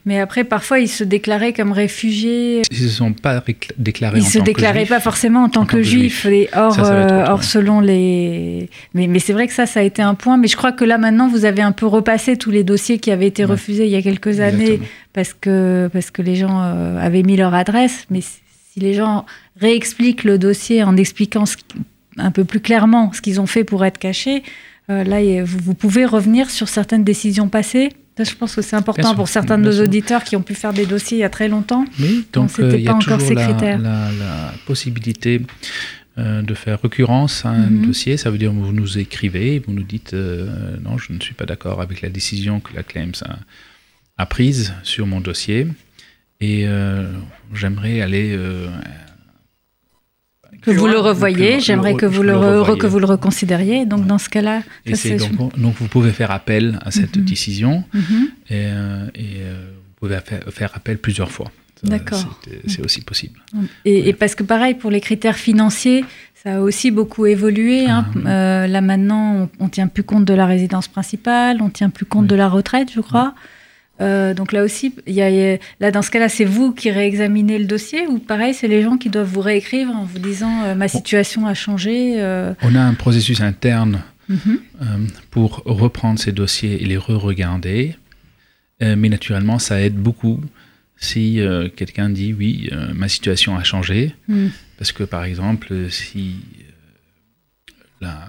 mais 0.05 0.19
après, 0.19 0.43
parfois, 0.43 0.79
ils 0.79 0.89
se 0.89 1.03
déclaraient 1.05 1.53
comme 1.53 1.71
réfugiés. 1.71 2.63
Ils 2.71 2.83
ne 2.83 2.89
se 2.89 2.95
sont 2.95 3.13
pas 3.13 3.41
déclarés 3.77 4.19
Ils 4.19 4.23
en 4.23 4.27
se 4.27 4.37
tant 4.39 4.43
déclaraient 4.43 4.85
pas 4.85 4.99
forcément 4.99 5.43
en 5.43 5.49
tant 5.49 5.61
en 5.61 5.65
que 5.65 5.77
tant 5.77 5.83
que 5.83 6.27
et 6.29 6.49
hors, 6.55 6.73
Ça, 6.75 6.93
euh, 6.93 7.25
chose. 7.37 7.45
selon 7.45 7.79
les. 7.79 8.69
Mais, 8.93 9.07
mais 9.07 9.19
c'est 9.19 9.33
vrai 9.33 9.47
que 9.47 9.53
ça, 9.53 9.65
ça 9.65 9.79
a 9.79 9.83
été 9.83 10.01
un 10.01 10.13
point. 10.15 10.37
Mais 10.37 10.47
je 10.47 10.57
crois 10.57 10.71
que 10.73 10.83
là, 10.83 10.97
maintenant, 10.97 11.29
vous 11.29 11.45
avez 11.45 11.61
un 11.61 11.71
peu 11.71 11.85
repassé 11.85 12.35
tous 12.35 12.51
les 12.51 12.63
dossiers 12.65 12.99
qui 12.99 13.11
avaient 13.11 13.27
été 13.27 13.45
Ouais. 13.45 13.51
refusés 13.51 13.85
il 13.85 13.91
y 13.91 13.95
a 13.95 14.01
quelques 14.01 14.39
années 14.41 14.79
parce 15.13 15.33
que, 15.33 15.89
parce 15.93 16.11
que 16.11 16.21
les 16.21 16.35
gens 16.35 16.59
euh, 16.61 16.99
avaient 16.99 17.23
mis 17.23 17.37
leur 17.37 17.53
adresse. 17.53 18.05
Mais 18.09 18.21
si 18.21 18.39
si 18.73 18.79
les 18.81 18.93
gens 18.93 19.25
réexpliquent 19.59 20.23
le 20.23 20.37
dossier 20.37 20.83
en 20.83 20.97
expliquant 20.97 21.45
ce 21.47 21.57
qui- 21.57 21.63
un 22.17 22.31
peu 22.31 22.45
plus 22.45 22.59
clairement 22.59 23.11
ce 23.13 23.21
qu'ils 23.21 23.39
ont 23.41 23.45
fait 23.47 23.63
pour 23.63 23.85
être 23.85 23.97
cachés, 23.97 24.43
euh, 24.89 25.03
là, 25.03 25.19
vous, 25.43 25.59
vous 25.63 25.73
pouvez 25.73 26.05
revenir 26.05 26.49
sur 26.49 26.69
certaines 26.69 27.03
décisions 27.03 27.49
passées. 27.49 27.89
Je 28.19 28.33
pense 28.33 28.55
que 28.55 28.63
c'est 28.63 28.75
important 28.75 29.13
pour 29.13 29.27
certains 29.27 29.59
de 29.59 29.63
nos 29.63 29.79
auditeurs 29.83 30.23
qui 30.23 30.35
ont 30.35 30.41
pu 30.41 30.55
faire 30.55 30.73
des 30.73 30.87
dossiers 30.87 31.17
il 31.19 31.21
y 31.21 31.23
a 31.23 31.29
très 31.29 31.47
longtemps. 31.47 31.85
Oui, 31.99 32.25
donc 32.33 32.49
euh, 32.59 32.71
il 32.75 32.81
y 32.83 32.87
a 32.87 32.91
pas 32.91 32.97
encore 32.97 33.19
toujours 33.19 33.35
la, 33.35 33.77
la- 33.77 34.11
la 34.11 34.53
possibilité 34.65 35.41
euh, 36.17 36.41
de 36.41 36.53
faire 36.55 36.81
récurrence 36.81 37.45
à 37.45 37.49
un 37.49 37.69
Mhm. 37.69 37.85
dossier. 37.85 38.17
Ça 38.17 38.31
veut 38.31 38.39
dire 38.39 38.49
que 38.49 38.55
vous 38.55 38.71
nous 38.73 38.97
écrivez, 38.97 39.59
vous 39.59 39.71
nous 39.73 39.83
dites 39.83 40.15
euh, 40.15 40.77
non, 40.83 40.97
je 40.97 41.13
ne 41.13 41.19
suis 41.19 41.35
pas 41.35 41.45
d'accord 41.45 41.79
avec 41.79 42.01
la 42.01 42.09
décision 42.09 42.59
que 42.59 42.73
la 42.75 42.81
Claims 42.81 43.11
a, 43.23 43.35
a 44.17 44.25
prise 44.25 44.73
sur 44.81 45.05
mon 45.05 45.19
dossier 45.21 45.67
et 46.41 46.63
euh, 46.67 47.11
j'aimerais 47.53 48.01
aller 48.01 48.33
euh, 48.35 48.67
Que 50.61 50.71
vous 50.71 50.87
le 50.87 50.97
revoyez, 50.99 51.59
j'aimerais 51.59 51.95
que 51.95 52.05
vous 52.05 52.23
le, 52.23 52.33
re- 52.33 52.77
que 52.77 52.87
vous 52.87 52.99
le 52.99 53.05
reconsidériez. 53.05 53.85
Donc, 53.85 54.01
Ouais. 54.01 54.05
dans 54.07 54.17
ce 54.17 54.29
cas-là, 54.29 54.61
donc, 55.39 55.57
donc 55.57 55.75
vous 55.79 55.87
pouvez 55.87 56.11
faire 56.11 56.31
appel 56.31 56.79
à 56.83 56.91
cette 56.91 57.17
Mhm. 57.17 57.23
décision 57.25 57.83
Mhm. 57.93 58.01
et, 58.49 58.53
euh, 58.53 59.05
et, 59.15 59.21
euh, 59.41 59.69
vous 60.01 60.07
pouvez 60.07 60.19
faire, 60.19 60.43
faire 60.51 60.71
appel 60.75 60.97
plusieurs 60.97 61.31
fois. 61.31 61.49
D'accord. 61.83 62.39
c'est- 62.43 62.71
C'est 62.71 62.83
aussi 62.83 63.01
possible. 63.01 63.39
Et, 63.85 64.09
et 64.09 64.13
parce 64.13 64.33
que 64.33 64.41
pareil, 64.43 64.73
pour 64.73 64.89
les 64.89 64.99
critères 64.99 65.35
financiers, 65.37 66.03
ça 66.43 66.55
a 66.55 66.59
aussi 66.59 66.89
beaucoup 66.89 67.27
évolué. 67.27 67.85
hein. 67.85 68.05
Ah, 68.07 68.11
oui. 68.15 68.21
Euh, 68.25 68.67
là 68.67 68.81
maintenant, 68.81 69.47
on, 69.59 69.65
on 69.65 69.69
tient 69.69 69.87
plus 69.87 70.01
compte 70.03 70.25
de 70.25 70.33
la 70.33 70.47
résidence 70.47 70.87
principale, 70.87 71.61
on 71.61 71.69
tient 71.69 71.89
plus 71.91 72.05
compte 72.05 72.23
Oui. 72.23 72.29
de 72.29 72.35
la 72.35 72.49
retraite, 72.49 72.89
je 72.93 72.99
crois. 73.01 73.35
Euh, 73.99 74.33
donc 74.33 74.51
là 74.51 74.63
aussi, 74.63 74.93
il 75.07 75.13
y 75.13 75.21
a- 75.21 75.29
il 75.29 75.35
y 75.35 75.53
a- 75.55 75.57
là 75.79 75.91
dans 75.91 76.01
ce 76.03 76.11
cas-là, 76.11 76.29
c'est 76.29 76.45
vous 76.45 76.71
qui 76.71 76.91
réexaminez 76.91 77.57
le 77.57 77.65
dossier 77.65 78.05
ou 78.07 78.19
pareil, 78.19 78.53
c'est 78.53 78.67
les 78.67 78.81
gens 78.83 78.97
qui 78.97 79.09
doivent 79.09 79.27
vous 79.27 79.41
réécrire 79.41 79.89
en 79.89 80.03
vous 80.03 80.19
disant 80.19 80.63
euh, 80.63 80.75
ma 80.75 80.87
situation 80.87 81.47
a 81.47 81.53
changé. 81.53 82.21
euh, 82.21 82.53
On 82.61 82.75
a 82.75 82.81
un 82.81 82.93
processus 82.93 83.41
interne 83.41 84.01
mhm. 84.29 84.59
pour 85.31 85.63
reprendre 85.65 86.19
ces 86.19 86.31
dossiers 86.31 86.81
et 86.81 86.85
les 86.85 86.97
re-regarder. 86.97 87.95
Mais 88.79 89.09
naturellement, 89.09 89.57
ça 89.57 89.81
aide 89.81 89.95
beaucoup 89.95 90.39
si 90.97 91.39
quelqu'un 91.75 92.09
dit 92.11 92.31
oui, 92.37 92.69
ma 92.93 93.07
situation 93.07 93.57
a 93.57 93.63
changé. 93.63 94.13
Mm. 94.27 94.47
Parce 94.77 94.91
que 94.91 95.03
par 95.03 95.23
exemple, 95.23 95.89
si 95.89 96.35
la, 98.01 98.27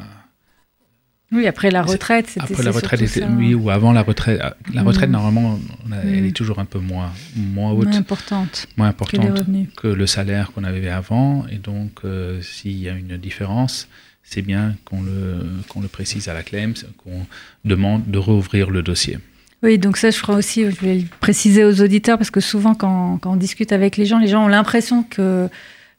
Oui, 1.31 1.47
après 1.47 1.71
la 1.71 1.83
retraite, 1.83 2.27
c'était 2.29 2.41
après 2.41 2.63
la 2.63 2.71
retraite, 2.71 3.07
ça, 3.07 3.27
oui, 3.37 3.53
ou 3.55 3.69
avant 3.69 3.93
la 3.93 4.03
retraite, 4.03 4.41
euh, 4.43 4.51
la 4.73 4.83
retraite 4.83 5.11
Mm. 5.11 5.13
normalement, 5.13 5.59
on 5.87 5.93
a- 5.93 5.97
elle 6.03 6.23
Mm. 6.23 6.27
est 6.27 6.33
toujours 6.37 6.59
un 6.59 6.65
peu 6.65 6.79
moins, 6.79 7.11
moins 7.37 7.73
haute, 7.73 7.89
moins 7.89 7.97
importante 7.99 8.67
moins 8.79 8.89
importante 8.89 9.45
que 9.77 9.89
le 9.89 10.07
salaire 10.07 10.53
qu'on 10.53 10.65
avait 10.65 10.89
avant. 10.89 11.45
Et 11.53 11.57
donc, 11.57 12.01
euh, 12.05 12.41
s'il 12.41 12.79
y 12.79 12.89
a 12.89 12.93
une 12.95 13.19
différence, 13.19 13.89
c'est 14.23 14.41
bien 14.43 14.75
qu'on 14.87 15.03
le, 15.03 15.37
qu'on 15.69 15.83
le 15.83 15.89
précise 15.89 16.29
à 16.29 16.35
la 16.35 16.43
CLEMS, 16.43 16.75
qu'on 16.97 17.27
demande 17.65 18.03
de 18.11 18.17
rouvrir 18.19 18.71
le 18.71 18.83
dossier. 18.83 19.19
Oui, 19.63 19.77
donc 19.77 19.97
ça, 19.99 20.11
je 20.11 20.23
crois 20.23 20.37
aussi, 20.37 20.65
je 20.71 20.77
voulais 20.77 20.99
le 21.01 21.05
préciser 21.21 21.65
aux 21.65 21.81
auditeurs, 21.83 22.17
parce 22.17 22.31
que 22.31 22.41
souvent, 22.41 22.75
quand, 22.75 23.19
quand 23.21 23.33
on 23.33 23.37
discute 23.37 23.73
avec 23.73 23.97
les 23.99 24.07
gens, 24.07 24.19
les 24.19 24.29
gens 24.29 24.45
ont 24.45 24.49
l'impression 24.49 25.03
que 25.03 25.49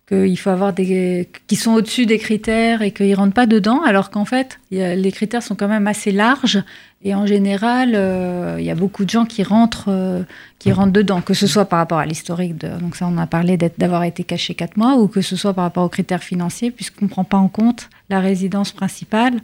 qu'il 0.10 0.38
faut 0.40 0.50
avoir 0.50 0.74
des 0.74 1.30
qui 1.48 1.56
sont 1.56 1.72
au-dessus 1.74 2.06
des 2.06 2.18
critères 2.18 2.82
et 2.82 2.92
qu'ils 2.92 3.14
rentrent 3.16 3.34
pas 3.36 3.46
dedans, 3.46 3.82
alors 3.84 4.10
qu'en 4.10 4.26
fait, 4.26 4.60
a- 4.74 4.96
les 4.96 5.12
critères 5.12 5.44
sont 5.44 5.56
quand 5.56 5.68
même 5.70 5.88
assez 5.88 6.12
larges 6.12 6.64
et 7.04 7.14
en 7.16 7.26
général, 7.26 7.94
euh, 7.96 8.58
il 8.60 8.66
y 8.66 8.72
a 8.72 8.76
beaucoup 8.76 9.06
de 9.06 9.10
gens 9.10 9.26
qui 9.26 9.44
rentrent 9.44 9.86
euh, 9.90 10.24
qui 10.58 10.72
rentrent 10.72 10.92
dedans, 10.92 11.22
que 11.22 11.34
ce 11.34 11.48
soit 11.48 11.66
par 11.66 11.80
rapport 11.80 12.00
à 12.00 12.06
l'historique 12.06 12.58
de 12.58 12.68
donc 12.82 12.96
ça, 12.98 13.08
on 13.08 13.18
a 13.18 13.28
parlé 13.28 13.56
d'avoir 13.78 14.04
été 14.04 14.24
caché 14.24 14.56
quatre 14.56 14.76
mois, 14.78 14.98
ou 14.98 15.08
que 15.08 15.22
ce 15.22 15.36
soit 15.36 15.54
par 15.54 15.64
rapport 15.64 15.86
aux 15.86 15.90
critères 15.90 16.24
financiers, 16.24 16.72
puisqu'on 16.72 17.08
prend 17.08 17.24
pas 17.24 17.38
en 17.38 17.48
compte 17.48 17.90
la 18.10 18.20
résidence 18.20 18.72
principale. 18.72 19.36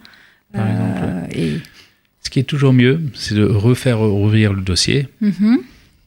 Euh, 0.56 0.58
Par 0.58 0.68
exemple, 0.70 1.38
et 1.40 1.60
Ce 2.24 2.30
qui 2.32 2.40
est 2.40 2.44
toujours 2.44 2.74
mieux, 2.74 3.00
c'est 3.14 3.36
de 3.36 3.46
refaire 3.46 4.00
rouvrir 4.00 4.52
le 4.54 4.62
dossier. 4.62 5.08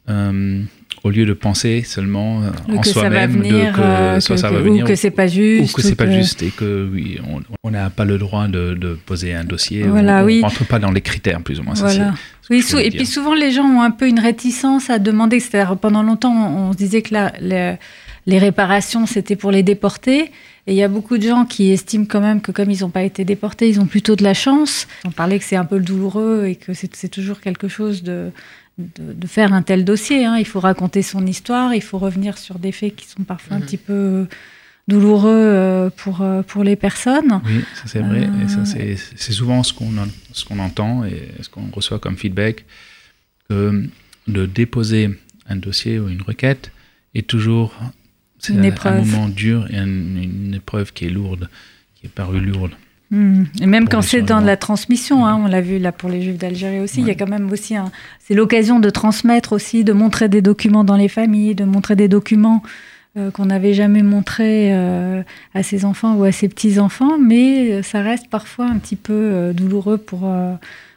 Euh, 0.09 0.63
au 1.05 1.11
lieu 1.11 1.25
de 1.27 1.33
penser 1.33 1.83
seulement 1.87 2.43
euh, 2.43 2.51
en 2.77 2.81
que 2.81 2.89
ça 2.89 3.09
va 3.09 3.27
soi-même 3.29 3.43
que 3.43 3.81
euh, 3.81 4.15
que- 4.21 4.37
ça 4.37 4.51
va 4.51 4.61
ou 4.61 4.65
venir 4.65 4.85
que 4.85 4.95
c'est 4.97 5.11
pas 5.11 5.27
ou 5.27 5.31
juste, 5.31 5.75
que 5.77 5.83
c'est 5.83 5.93
ou 5.93 5.97
pas 5.97 6.11
juste 6.11 6.43
et 6.43 6.51
que 6.51 6.89
oui, 6.93 7.19
on- 7.33 7.41
on 7.63 7.71
n'a 7.71 7.89
pas 7.91 8.05
le 8.05 8.19
droit 8.19 8.49
de, 8.49 8.75
de 8.75 8.99
poser 9.07 9.33
un 9.35 9.45
dossier. 9.45 9.85
Voilà, 9.85 10.23
on, 10.23 10.27
oui. 10.27 10.39
ne 10.39 10.43
rentre 10.43 10.65
pas 10.67 10.79
dans 10.79 10.91
les 10.91 11.01
critères 11.01 11.41
plus 11.43 11.61
ou 11.61 11.63
moins. 11.63 11.75
Voilà. 11.75 12.15
Oui, 12.51 12.65
et 12.83 12.91
puis 12.91 13.07
souvent 13.07 13.35
les 13.35 13.51
gens 13.53 13.65
ont 13.65 13.83
un 13.83 13.91
peu 13.91 14.09
une 14.09 14.19
réticence 14.21 14.91
à 14.91 14.99
demander. 14.99 15.39
C'est-à-dire 15.39 15.77
pendant 15.77 16.03
longtemps, 16.03 16.33
on, 16.35 16.69
on 16.69 16.73
se 16.73 16.79
disait 16.79 17.03
que 17.03 17.15
la- 17.15 17.33
le- 17.41 17.77
les 18.27 18.39
réparations 18.39 19.07
c'était 19.07 19.37
pour 19.37 19.51
les 19.53 19.63
déportés. 19.63 20.31
Et 20.67 20.73
il 20.73 20.77
y 20.77 20.83
a 20.83 20.89
beaucoup 20.89 21.17
de 21.17 21.23
gens 21.27 21.47
qui 21.47 21.71
estiment 21.71 22.05
quand 22.07 22.21
même 22.21 22.43
que 22.43 22.53
comme 22.53 22.71
ils 22.71 22.81
n'ont 22.83 22.91
pas 22.91 23.03
été 23.03 23.25
déportés, 23.25 23.71
ils 23.71 23.81
ont 23.81 23.87
plutôt 23.87 24.17
de 24.17 24.23
la 24.25 24.35
chance. 24.35 24.87
On 25.07 25.11
parlait 25.11 25.39
que 25.39 25.45
c'est 25.47 25.57
un 25.57 25.65
peu 25.65 25.81
douloureux 25.81 26.45
et 26.47 26.57
que 26.57 26.73
c'est 26.75 27.09
toujours 27.09 27.41
quelque 27.41 27.69
chose 27.69 28.03
de, 28.03 28.31
de, 28.79 29.13
de 29.13 29.27
faire 29.27 29.53
un 29.53 29.63
tel 29.63 29.85
dossier. 29.85 30.25
hein. 30.25 30.37
Il 30.39 30.47
faut 30.47 30.61
raconter 30.61 31.03
son 31.03 31.27
histoire, 31.27 31.75
il 31.75 31.83
faut 31.83 31.99
revenir 31.99 32.39
sur 32.39 32.59
des 32.59 32.73
faits 32.73 32.95
qui 32.97 33.07
sont 33.07 33.25
parfois 33.25 33.57
un 33.57 33.61
Mhm. 33.61 33.65
petit 33.67 33.77
peu 33.77 34.27
douloureux 34.87 35.31
euh, 35.35 35.91
pour, 35.91 36.23
euh, 36.23 36.43
pour 36.43 36.65
les 36.65 36.77
personnes. 36.77 37.41
Oui, 37.45 37.65
ça 37.75 37.83
c'est 37.87 38.01
vrai. 38.01 38.23
Et 38.23 38.45
Euh, 38.45 38.49
ça, 38.49 38.65
c'est, 38.65 38.97
c'est 39.17 39.33
souvent 39.33 39.63
ce 39.63 39.73
qu'on, 39.73 39.97
en- 39.99 40.09
ce 40.33 40.45
qu'on 40.45 40.59
entend 40.61 41.05
et 41.05 41.29
ce 41.43 41.49
qu'on 41.49 41.69
reçoit 41.73 41.99
comme 41.99 42.17
feedback, 42.17 42.65
que 43.49 43.85
de 44.27 44.47
déposer 44.47 45.11
un 45.49 45.57
dossier 45.57 45.99
ou 45.99 46.09
une 46.09 46.23
requête 46.23 46.71
est 47.15 47.27
toujours 47.27 47.75
un, 48.49 48.63
moment 49.05 49.29
dur 49.29 49.67
et 49.71 49.77
un- 49.77 49.87
une 49.87 50.55
épreuve 50.55 50.93
qui 50.93 51.07
est 51.07 51.11
lourde, 51.11 51.49
qui 51.97 52.07
est 52.07 52.11
parue 52.11 52.41
lourde. 52.41 52.73
Hmm. 53.11 53.45
Et 53.61 53.67
même 53.67 53.89
quand 53.89 54.03
c'est 54.03 54.21
dans 54.21 54.41
la 54.41 54.57
transmission, 54.57 55.27
hein, 55.27 55.41
on 55.43 55.47
l'a 55.47 55.63
vu 55.63 55.79
là 55.79 55.93
pour 55.93 56.11
les 56.11 56.21
Juifs 56.21 56.37
d'Algérie 56.37 56.81
aussi, 56.81 57.01
il 57.01 57.07
y 57.07 57.11
a 57.11 57.15
quand 57.15 57.29
même 57.29 57.51
aussi 57.51 57.75
un... 57.75 57.91
C'est 58.21 58.35
l'occasion 58.35 58.81
de 58.81 58.91
transmettre 58.91 59.53
aussi, 59.53 59.83
de 59.83 59.95
montrer 59.95 60.29
des 60.29 60.43
documents 60.43 60.85
dans 60.85 60.97
les 60.97 61.09
familles, 61.09 61.55
de 61.55 61.65
montrer 61.65 61.97
des 61.97 62.09
documents 62.09 62.63
euh, 63.17 63.31
qu'on 63.31 63.47
n'avait 63.47 63.73
jamais 63.73 64.03
montrés 64.03 64.75
euh, 64.75 65.23
à 65.55 65.63
ses 65.63 65.87
enfants 65.87 66.17
ou 66.17 66.25
à 66.25 66.33
ses 66.33 66.49
petits-enfants, 66.49 67.19
mais 67.19 67.73
euh, 67.73 67.83
ça 67.83 68.03
reste 68.03 68.29
parfois 68.29 68.67
un 68.67 68.77
petit 68.79 68.97
peu 68.97 69.15
euh, 69.15 69.53
douloureux 69.55 69.97
pour, 69.97 70.31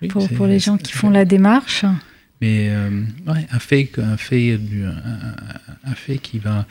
Oui, 0.01 0.09
pour, 0.09 0.45
les 0.45 0.59
gens 0.59 0.77
qui 0.77 0.91
font 0.91 1.09
la 1.09 1.23
démarche. 1.23 1.85
Mais 2.41 2.71
ouais, 3.27 3.47
un 3.51 3.59
fait, 3.59 3.91
un 3.97 4.17
fait, 4.17 4.59
un 5.85 5.95
fait 5.95 6.17
qui 6.17 6.39
va, 6.39 6.65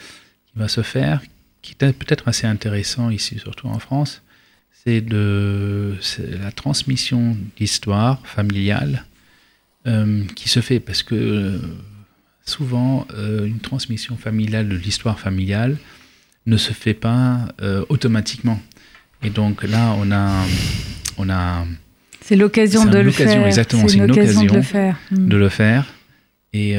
qui 0.52 0.58
va 0.58 0.68
se 0.68 0.82
faire, 0.82 1.22
qui 1.62 1.72
est 1.72 1.92
peut-être 1.92 2.28
assez 2.28 2.46
intéressant 2.46 3.08
ici, 3.08 3.38
surtout 3.38 3.68
en 3.68 3.78
France, 3.78 4.22
c'est 4.84 5.00
de 5.02 5.94
la 6.42 6.52
transmission 6.52 7.36
d'histoire 7.58 8.26
familiale 8.26 9.04
euh, 9.86 10.24
qui 10.36 10.48
se 10.48 10.60
fait 10.60 10.80
parce 10.80 11.02
que 11.02 11.14
euh, 11.14 11.58
souvent 12.46 13.06
euh, 13.14 13.46
une 13.46 13.60
transmission 13.60 14.16
familiale 14.16 14.68
de 14.68 14.76
l'histoire 14.76 15.20
familiale 15.20 15.76
ne 16.46 16.56
se 16.56 16.72
fait 16.72 16.94
pas 16.94 17.48
automatiquement. 17.90 18.58
Et 19.22 19.28
donc 19.28 19.62
là, 19.62 19.94
on 19.98 20.10
a, 20.10 20.32
on 21.18 21.28
a 21.28 21.66
C'est 22.22 22.34
l'occasion 22.34 22.86
de 22.86 22.98
le 22.98 23.10
faire. 23.10 23.46
exactement, 23.46 23.86
C'est 23.86 23.98
une 23.98 24.10
occasion 24.10 24.44
de 24.44 24.54
le 24.54 24.62
faire. 24.62 24.96
De 25.12 25.36
le 25.36 25.48
faire. 25.50 25.92
Et 26.54 26.78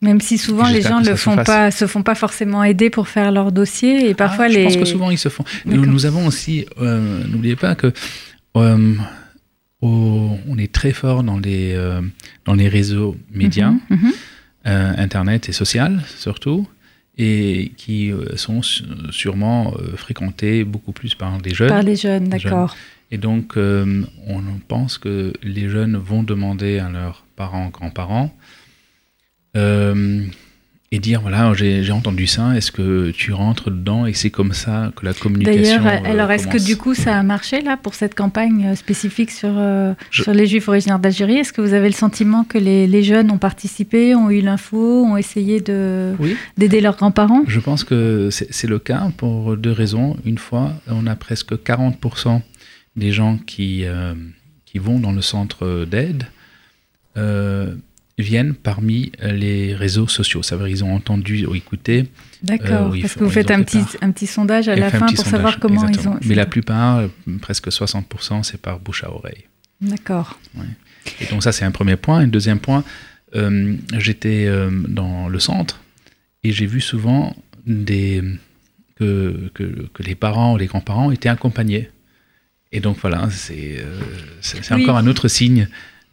Même 0.00 0.20
si 0.20 0.38
souvent 0.38 0.68
les 0.68 0.80
gens 0.80 1.00
ne 1.00 1.04
se 1.04 1.14
font 1.16 1.36
pas, 1.36 1.72
se 1.72 1.86
font 1.88 2.04
pas 2.04 2.14
forcément 2.14 2.62
aider 2.62 2.88
pour 2.88 3.08
faire 3.08 3.32
leur 3.32 3.50
dossier 3.50 4.08
et 4.08 4.14
parfois 4.14 4.44
Ah, 4.44 4.48
les. 4.48 4.60
Je 4.60 4.64
pense 4.64 4.76
que 4.76 4.84
souvent 4.84 5.10
ils 5.10 5.18
se 5.18 5.28
font. 5.28 5.44
Nous, 5.66 6.06
avons 6.06 6.26
aussi, 6.26 6.66
euh, 6.80 7.24
n'oubliez 7.26 7.56
pas 7.56 7.74
que 7.74 7.92
euh, 8.56 8.94
on 9.82 10.56
est 10.56 10.72
très 10.72 10.92
fort 10.92 11.24
dans 11.24 11.38
les, 11.38 11.72
euh, 11.74 12.00
dans 12.44 12.54
les 12.54 12.68
réseaux 12.68 13.16
médias, 13.32 13.72
Mhm, 13.90 13.98
mhm. 13.98 14.12
Internet 14.64 15.48
et 15.48 15.52
social 15.52 16.02
surtout, 16.16 16.68
et 17.16 17.72
qui 17.76 18.12
sont 18.36 18.60
sûrement 19.10 19.74
fréquentés 19.96 20.62
beaucoup 20.62 20.92
plus 20.92 21.14
par 21.14 21.38
des 21.38 21.54
jeunes. 21.54 21.70
Par 21.70 21.82
les 21.82 21.96
jeunes, 21.96 22.28
d'accord. 22.28 22.76
Et 23.10 23.16
donc, 23.16 23.56
on 23.56 24.42
pense 24.68 24.98
que 24.98 25.32
les 25.42 25.68
jeunes 25.70 25.96
vont 25.96 26.22
demander 26.22 26.78
à 26.78 26.90
leurs 26.90 27.24
parents, 27.34 27.70
grands-parents, 27.70 28.30
et 30.90 31.00
dire 31.00 31.20
voilà 31.20 31.52
j'ai 31.54 31.92
entendu 31.92 32.26
ça 32.26 32.56
est-ce 32.56 32.72
que 32.72 33.10
tu 33.10 33.32
rentres 33.32 33.70
dedans 33.70 34.06
et 34.06 34.14
c'est 34.14 34.30
comme 34.30 34.54
ça 34.54 34.90
que 34.96 35.04
la 35.04 35.12
communication 35.12 35.82
d'ailleurs 35.82 36.06
alors 36.06 36.30
est-ce 36.30 36.46
que 36.46 36.64
du 36.64 36.76
coup 36.76 36.94
ça 36.94 37.18
a 37.18 37.22
marché 37.22 37.60
là 37.60 37.76
pour 37.76 37.94
cette 37.94 38.14
campagne 38.14 38.74
spécifique 38.74 39.30
sur 39.30 39.50
sur 40.10 40.32
les 40.32 40.46
juifs 40.46 40.68
originaires 40.68 40.98
d'Algérie? 40.98 41.36
Est-ce 41.36 41.52
que 41.52 41.60
vous 41.60 41.74
avez 41.74 41.88
le 41.88 41.94
sentiment 41.94 42.44
que 42.44 42.56
les, 42.56 42.86
les 42.86 43.02
jeunes 43.02 43.30
ont 43.30 43.38
participé 43.38 44.14
ont 44.14 44.30
eu 44.30 44.40
l'info 44.40 45.04
ont 45.04 45.16
essayé 45.16 45.60
de 45.60 46.14
d'aider 46.56 46.80
leurs 46.80 46.96
grands-parents? 46.96 47.44
Je 47.46 47.60
pense 47.60 47.84
que 47.84 48.30
c'est 48.30 48.68
le 48.68 48.78
cas 48.78 49.10
pour 49.16 49.56
deux 49.56 49.72
raisons. 49.72 50.16
Une 50.24 50.38
fois 50.38 50.72
on 50.86 51.06
a 51.06 51.16
presque 51.16 51.52
40% 51.52 52.40
des 52.96 53.12
gens 53.12 53.36
qui 53.46 53.84
qui 54.64 54.78
vont 54.78 54.98
dans 54.98 55.12
le 55.12 55.22
centre 55.22 55.84
d'aide. 55.84 56.24
Euh, 57.16 57.74
viennent 58.18 58.54
parmi 58.54 59.12
les 59.22 59.74
réseaux 59.74 60.08
sociaux. 60.08 60.42
Ça 60.42 60.56
veut 60.56 60.66
dire 60.66 60.76
qu'ils 60.76 60.84
ont 60.84 60.94
entendu 60.94 61.46
ou 61.46 61.54
écouté. 61.54 62.06
D'accord, 62.42 62.92
euh, 62.92 63.00
parce 63.00 63.14
que 63.14 63.24
vous 63.24 63.30
faites 63.30 63.50
un 63.50 63.62
petit, 63.62 63.82
un 64.00 64.10
petit 64.10 64.26
sondage 64.26 64.68
à 64.68 64.76
la 64.76 64.90
fin 64.90 65.06
pour 65.06 65.24
savoir 65.24 65.58
comment 65.58 65.88
ils 65.88 66.08
ont... 66.08 66.18
Mais 66.24 66.34
la 66.34 66.46
plupart, 66.46 67.08
presque 67.40 67.68
60%, 67.68 68.42
c'est 68.42 68.60
par 68.60 68.80
bouche 68.80 69.04
à 69.04 69.12
oreille. 69.12 69.44
D'accord. 69.80 70.38
Et 71.20 71.26
donc 71.26 71.42
ça, 71.42 71.52
c'est 71.52 71.64
un 71.64 71.70
premier 71.70 71.96
point. 71.96 72.18
Un 72.18 72.26
deuxième 72.26 72.58
point, 72.58 72.84
euh, 73.36 73.76
j'étais 73.96 74.48
dans 74.88 75.28
le 75.28 75.38
centre 75.38 75.80
et 76.42 76.52
j'ai 76.52 76.66
vu 76.66 76.80
souvent 76.80 77.36
des, 77.66 78.22
que, 78.96 79.50
que, 79.54 79.88
que, 79.92 80.02
les 80.02 80.14
parents 80.14 80.54
ou 80.54 80.56
les 80.56 80.66
grands-parents 80.66 81.10
étaient 81.12 81.28
accompagnés. 81.28 81.90
Et 82.72 82.80
donc 82.80 82.98
voilà, 83.00 83.28
c'est 83.30 83.82
c'est 84.40 84.74
encore 84.74 84.96
un 84.96 85.06
autre 85.06 85.28
signe 85.28 85.68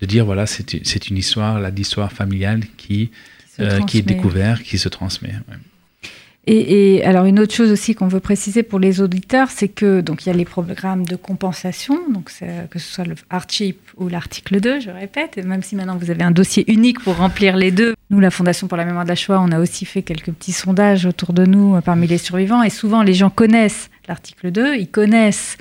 de 0.05 0.11
dire 0.11 0.25
voilà, 0.25 0.45
c'est 0.45 1.09
une 1.09 1.17
histoire, 1.17 1.59
la 1.59 1.71
d'histoire 1.71 2.11
familiale 2.11 2.61
qui, 2.77 2.87
qui, 2.87 3.11
euh, 3.59 3.81
qui, 3.81 3.99
est 3.99 4.01
découverte, 4.01 4.61
qui 4.63 4.77
se 4.77 4.89
transmet. 4.89 5.33
Et, 6.47 7.03
alors 7.03 7.25
une 7.25 7.39
autre 7.39 7.55
chose 7.55 7.71
aussi 7.71 7.95
qu'on 7.95 8.07
veut 8.07 8.19
préciser 8.19 8.61
pour 8.61 8.77
les 8.77 9.01
auditeurs, 9.01 9.49
c'est 9.49 9.67
que 9.67 10.01
donc 10.01 10.25
il 10.25 10.29
y 10.29 10.31
a 10.31 10.35
les 10.35 10.45
programmes 10.45 11.03
de 11.03 11.15
compensation, 11.15 11.99
donc 12.11 12.29
que 12.69 12.79
ce 12.79 12.93
soit 12.93 13.03
le 13.03 13.15
Archip 13.31 13.79
ou 13.97 14.09
l'article 14.09 14.59
2, 14.61 14.79
je 14.79 14.91
répète, 14.91 15.39
et 15.39 15.41
même 15.41 15.63
si 15.63 15.75
maintenant 15.75 15.97
vous 15.97 16.11
avez 16.11 16.23
un 16.23 16.29
dossier 16.29 16.63
unique 16.71 16.99
pour 16.99 17.17
remplir 17.17 17.57
les 17.57 17.71
deux, 17.71 17.95
nous 18.11 18.19
la 18.19 18.29
Fondation 18.29 18.67
pour 18.67 18.77
la 18.77 18.85
mémoire 18.85 19.05
de 19.05 19.09
la 19.09 19.15
Shoah, 19.15 19.41
on 19.41 19.51
a 19.51 19.59
aussi 19.59 19.85
fait 19.85 20.03
quelques 20.03 20.31
petits 20.31 20.51
sondages 20.51 21.07
autour 21.07 21.33
de 21.33 21.45
nous 21.45 21.75
euh, 21.75 21.81
parmi 21.81 22.05
les 22.05 22.19
survivants, 22.19 22.61
et 22.61 22.69
souvent 22.69 23.01
les 23.01 23.15
gens 23.15 23.31
connaissent 23.31 23.89
l'article 24.07 24.51
2, 24.51 24.75
ils 24.75 24.87
connaissent 24.87 25.57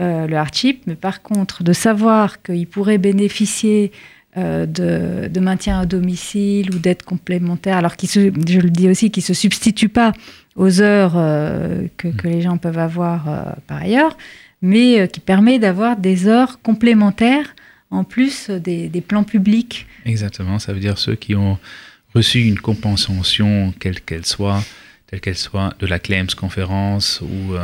euh, 0.00 0.26
le 0.26 0.36
hardship, 0.36 0.82
mais 0.88 0.96
par 0.96 1.22
contre, 1.22 1.62
de 1.62 1.72
savoir 1.72 2.42
qu'ils 2.42 2.66
pourraient 2.66 2.98
bénéficier 2.98 3.92
euh, 4.36 4.66
de, 4.66 5.38
maintien 5.38 5.78
à 5.78 5.86
domicile 5.86 6.74
ou 6.74 6.80
d'aide 6.80 7.04
complémentaire, 7.04 7.76
alors 7.76 7.94
qu'ils 7.94 8.10
je 8.10 8.58
le 8.58 8.70
dis 8.70 8.88
aussi, 8.88 9.12
qui 9.12 9.20
ne 9.20 9.24
se 9.24 9.34
substituent 9.34 9.88
pas 9.88 10.12
aux 10.56 10.80
heures 10.80 11.12
euh, 11.14 11.86
que, 11.96 12.08
les 12.24 12.42
gens 12.42 12.56
peuvent 12.56 12.80
avoir 12.80 13.54
par 13.68 13.82
ailleurs, 13.82 14.18
mais 14.62 15.06
qui 15.06 15.20
permet 15.20 15.60
d'avoir 15.60 15.96
des 15.96 16.26
heures 16.26 16.60
complémentaires 16.60 17.54
en 17.92 18.02
plus 18.02 18.50
des, 18.50 19.04
plans 19.06 19.22
publics. 19.22 19.86
Exactement, 20.04 20.58
ça 20.58 20.72
veut 20.72 20.80
dire 20.80 20.98
ceux 20.98 21.14
qui 21.14 21.36
ont 21.36 21.56
reçu 22.16 22.40
une 22.40 22.58
compensation, 22.58 23.72
quelle 23.78 24.00
qu'elle 24.00 24.26
soit, 24.26 24.64
telle 25.06 25.20
qu'elle 25.20 25.38
soit, 25.38 25.72
de 25.78 25.86
la 25.86 26.00
Claims 26.00 26.34
conférence 26.36 27.20
ou 27.20 27.54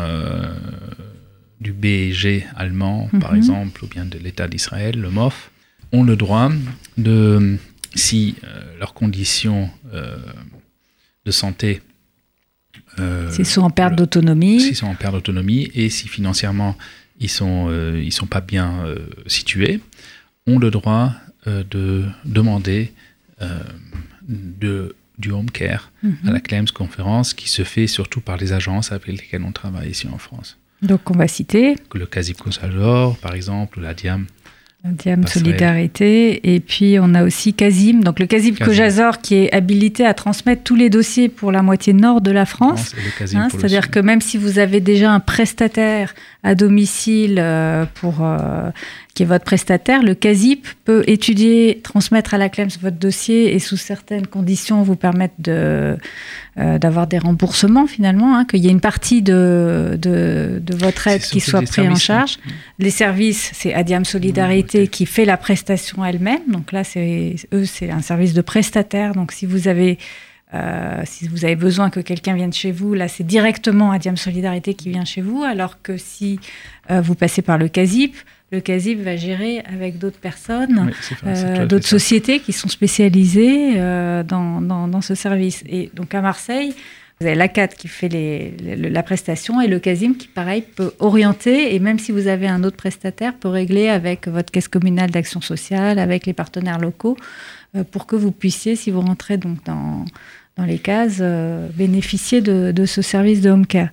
du 1.61 1.73
BG 1.73 2.47
allemand, 2.57 3.09
par 3.21 3.33
mhm. 3.33 3.39
exemple, 3.39 3.85
ou 3.85 3.89
bien 3.89 4.05
de 4.07 4.19
l'État 4.19 4.49
d'Israël, 4.49 4.99
le 4.99 5.11
MOF, 5.11 5.51
ont 5.93 6.05
le 6.05 6.17
droit 6.17 6.51
de, 6.97 7.59
si 7.95 8.37
euh, 8.45 8.79
leurs 8.79 8.95
conditions 8.95 9.71
euh, 9.93 10.17
de 11.25 11.31
santé... 11.31 11.83
Euh, 12.99 13.31
s'ils 13.31 13.47
sont 13.47 13.63
en 13.63 13.71
perte 13.71 13.95
d'autonomie. 13.95 14.61
S'ils 14.61 14.77
sont 14.77 14.87
en 14.87 14.95
perte 14.95 15.15
d'autonomie 15.15 15.71
et 15.75 15.91
si 15.91 16.09
financièrement 16.09 16.77
ils 17.19 17.25
ne 17.25 17.29
sont, 17.29 17.95
ils 17.95 18.13
sont 18.13 18.27
pas 18.27 18.41
bien 18.41 18.83
situés, 19.27 19.81
ont 20.47 20.59
le 20.59 20.71
droit 20.71 21.13
de 21.47 22.05
demander 22.25 22.93
de, 24.27 24.97
du 25.19 25.31
home 25.31 25.51
care 25.51 25.93
à 26.03 26.07
mhm. 26.07 26.33
la 26.33 26.41
Claims 26.41 26.71
conférence 26.73 27.35
qui 27.35 27.49
se 27.49 27.63
fait 27.63 27.87
surtout 27.87 28.23
par 28.23 28.39
les 28.39 28.53
agences 28.53 28.91
avec 28.91 29.07
lesquelles 29.09 29.45
on 29.45 29.53
travaille 29.53 29.91
ici 29.91 30.09
en 30.11 30.19
France. 30.19 30.57
Donc 30.83 31.11
on 31.11 31.15
va 31.15 31.29
citer. 31.29 31.77
Le 31.95 32.07
Casib 32.07 32.37
Consalor, 32.37 33.17
par 33.19 33.35
exemple, 33.35 33.81
la 33.81 33.95
Diam. 33.95 34.27
La 34.83 34.93
Diam 34.93 35.27
Solidarité. 35.27 36.55
Et 36.55 36.61
puis 36.61 36.97
on 36.99 37.15
a 37.15 37.23
aussi 37.23 37.53
Casim, 37.53 38.01
donc 38.01 38.19
le 38.19 38.27
Casib 38.27 38.59
Kojazor 38.59 39.21
qui 39.21 39.35
est 39.35 39.53
habilité 39.53 40.07
à 40.07 40.15
transmettre 40.15 40.63
tous 40.63 40.75
les 40.75 40.89
dossiers 40.89 41.29
pour 41.29 41.53
la 41.53 41.61
moitié 41.63 41.93
nord 41.93 42.23
de 42.23 42.31
la 42.31 42.47
France. 42.47 42.95
Hein, 43.35 43.49
c'est-à-dire 43.51 43.91
que 43.91 44.01
même 44.01 44.23
si 44.23 44.39
vous 44.39 44.59
avez 44.59 44.81
déjà 44.81 45.13
un 45.13 45.21
prestataire 45.21 46.15
à 46.43 46.55
domicile 46.55 47.37
euh, 47.39 47.85
pour 47.97 48.23
euh, 48.23 48.71
qui 49.15 49.25
est 49.25 49.27
votre 49.27 49.45
prestataire, 49.45 50.03
le 50.03 50.15
CASIP 50.15 50.67
peut 50.87 51.05
étudier, 51.07 51.81
transmettre 51.83 52.33
à 52.33 52.39
la 52.39 52.49
CLEMS 52.49 52.71
votre 52.81 52.97
dossier 52.97 53.55
et 53.55 53.59
sous 53.59 53.77
certaines 53.77 54.27
conditions 54.27 54.83
vous 54.83 54.97
permettre 54.97 55.35
de, 55.39 55.99
euh, 56.61 56.79
d'avoir 56.79 57.07
des 57.07 57.19
remboursements 57.19 57.87
finalement, 57.87 58.37
hein, 58.37 58.45
qu'il 58.45 58.61
y 58.61 58.69
ait 58.69 58.71
une 58.71 58.81
partie 58.81 59.23
de, 59.23 59.99
de, 59.99 60.61
votre 60.77 61.07
aide 61.09 61.23
qui 61.23 61.41
soit 61.41 61.63
prise 61.63 61.89
en 61.89 61.95
charge. 61.95 62.39
Les 62.79 62.91
services, 62.91 63.51
c'est 63.55 63.73
Adiam 63.73 64.05
Solidarité 64.05 64.87
qui 64.87 65.07
fait 65.07 65.25
la 65.25 65.39
prestation 65.39 66.05
elle-même. 66.05 66.43
Donc 66.49 66.73
là, 66.73 66.85
c'est, 66.85 67.37
eux, 67.55 67.65
c'est 67.65 67.91
un 67.91 68.03
service 68.03 68.35
de 68.35 68.43
prestataire. 68.43 69.15
Donc 69.15 69.33
si 69.33 69.47
vous 69.47 69.69
avez 69.69 69.99
euh, 70.53 71.03
si 71.07 71.29
vous 71.29 71.45
avez 71.45 71.57
besoin 71.57 71.91
que 71.91 72.01
quelqu'un 72.01 72.35
vienne 72.35 72.53
chez 72.53 72.73
vous, 72.73 72.93
là, 72.93 73.09
c'est 73.09 73.25
directement 73.25 73.93
Adiam 73.93 74.17
Solidarité 74.17 74.75
qui 74.75 74.91
vient 74.91 75.05
chez 75.05 75.23
vous, 75.23 75.43
alors 75.43 75.81
que 75.81 75.97
si 75.97 76.41
euh, 76.91 77.01
vous 77.01 77.15
passez 77.15 77.41
par 77.41 77.57
le 77.57 77.69
CASIP, 77.69 78.17
le 78.53 78.61
CASIP 78.61 79.01
va 79.01 79.17
gérer 79.17 79.61
avec 79.61 79.99
d'autres 79.99 80.19
personnes, 80.19 80.93
euh, 81.27 81.67
d'autres 81.67 81.87
sociétés 81.87 82.41
qui 82.41 82.53
sont 82.53 82.69
spécialisées 82.69 83.77
dans, 83.77 84.61
dans, 84.61 85.01
ce 85.01 85.15
service. 85.15 85.63
Et 85.69 85.91
donc 85.95 86.15
à 86.15 86.21
Marseille, 86.21 86.75
vous 87.21 87.27
avez 87.27 87.37
l'ACAT 87.37 87.69
qui 87.69 87.87
fait 87.89 88.09
les, 88.09 88.55
la 88.77 89.03
prestation 89.03 89.61
et 89.61 89.69
le 89.69 89.79
CASIM 89.79 90.15
qui, 90.15 90.27
pareil, 90.27 90.63
peut 90.63 90.93
orienter 90.99 91.75
et 91.75 91.79
même 91.79 91.99
si 91.99 92.13
vous 92.13 92.27
avez 92.27 92.49
un 92.49 92.65
autre 92.65 92.77
prestataire, 92.77 93.35
peut 93.35 93.49
régler 93.49 93.89
avec 93.89 94.27
votre 94.27 94.51
caisse 94.51 94.69
communale 94.69 95.11
d'action 95.11 95.41
sociale, 95.41 95.99
avec 95.99 96.27
les 96.27 96.33
partenaires 96.33 96.79
locaux, 96.79 97.17
pour 97.93 98.07
que 98.07 98.17
vous 98.17 98.33
puissiez, 98.33 98.75
si 98.75 98.91
vous 98.91 99.01
rentrez 99.01 99.37
donc 99.37 99.63
dans 99.65 100.05
dans 100.61 100.67
les 100.67 100.79
cases, 100.79 101.19
euh, 101.21 101.69
bénéficier 101.75 102.41
de, 102.41 102.85
ce 102.85 103.03
service 103.03 103.41
de 103.41 103.51
home 103.51 103.67
care. 103.67 103.89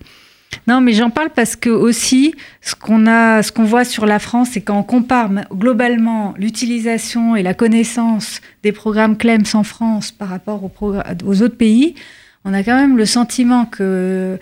Non, 0.67 0.81
mais 0.81 0.93
j'en 0.93 1.09
parle 1.09 1.29
parce 1.29 1.55
que 1.55 1.69
aussi, 1.69 2.35
ce 2.61 2.75
qu'on 2.75 3.07
a, 3.07 3.41
ce 3.43 3.51
qu'on 3.51 3.63
voit 3.63 3.85
sur 3.85 4.05
la 4.05 4.19
France, 4.19 4.49
c'est 4.53 4.61
quand 4.61 4.77
on 4.77 4.83
compare 4.83 5.29
globalement 5.53 6.33
l'utilisation 6.37 7.35
et 7.35 7.43
la 7.43 7.53
connaissance 7.53 8.41
des 8.63 8.71
programmes 8.71 9.17
CLEMS 9.17 9.45
en 9.53 9.63
France 9.63 10.11
par 10.11 10.29
rapport 10.29 10.63
aux, 10.63 10.95
aux, 11.25 11.41
autres 11.41 11.57
pays, 11.57 11.95
on 12.43 12.53
a 12.53 12.63
quand 12.63 12.75
même 12.75 12.97
le 12.97 13.05
sentiment 13.05 13.65
que 13.65 14.37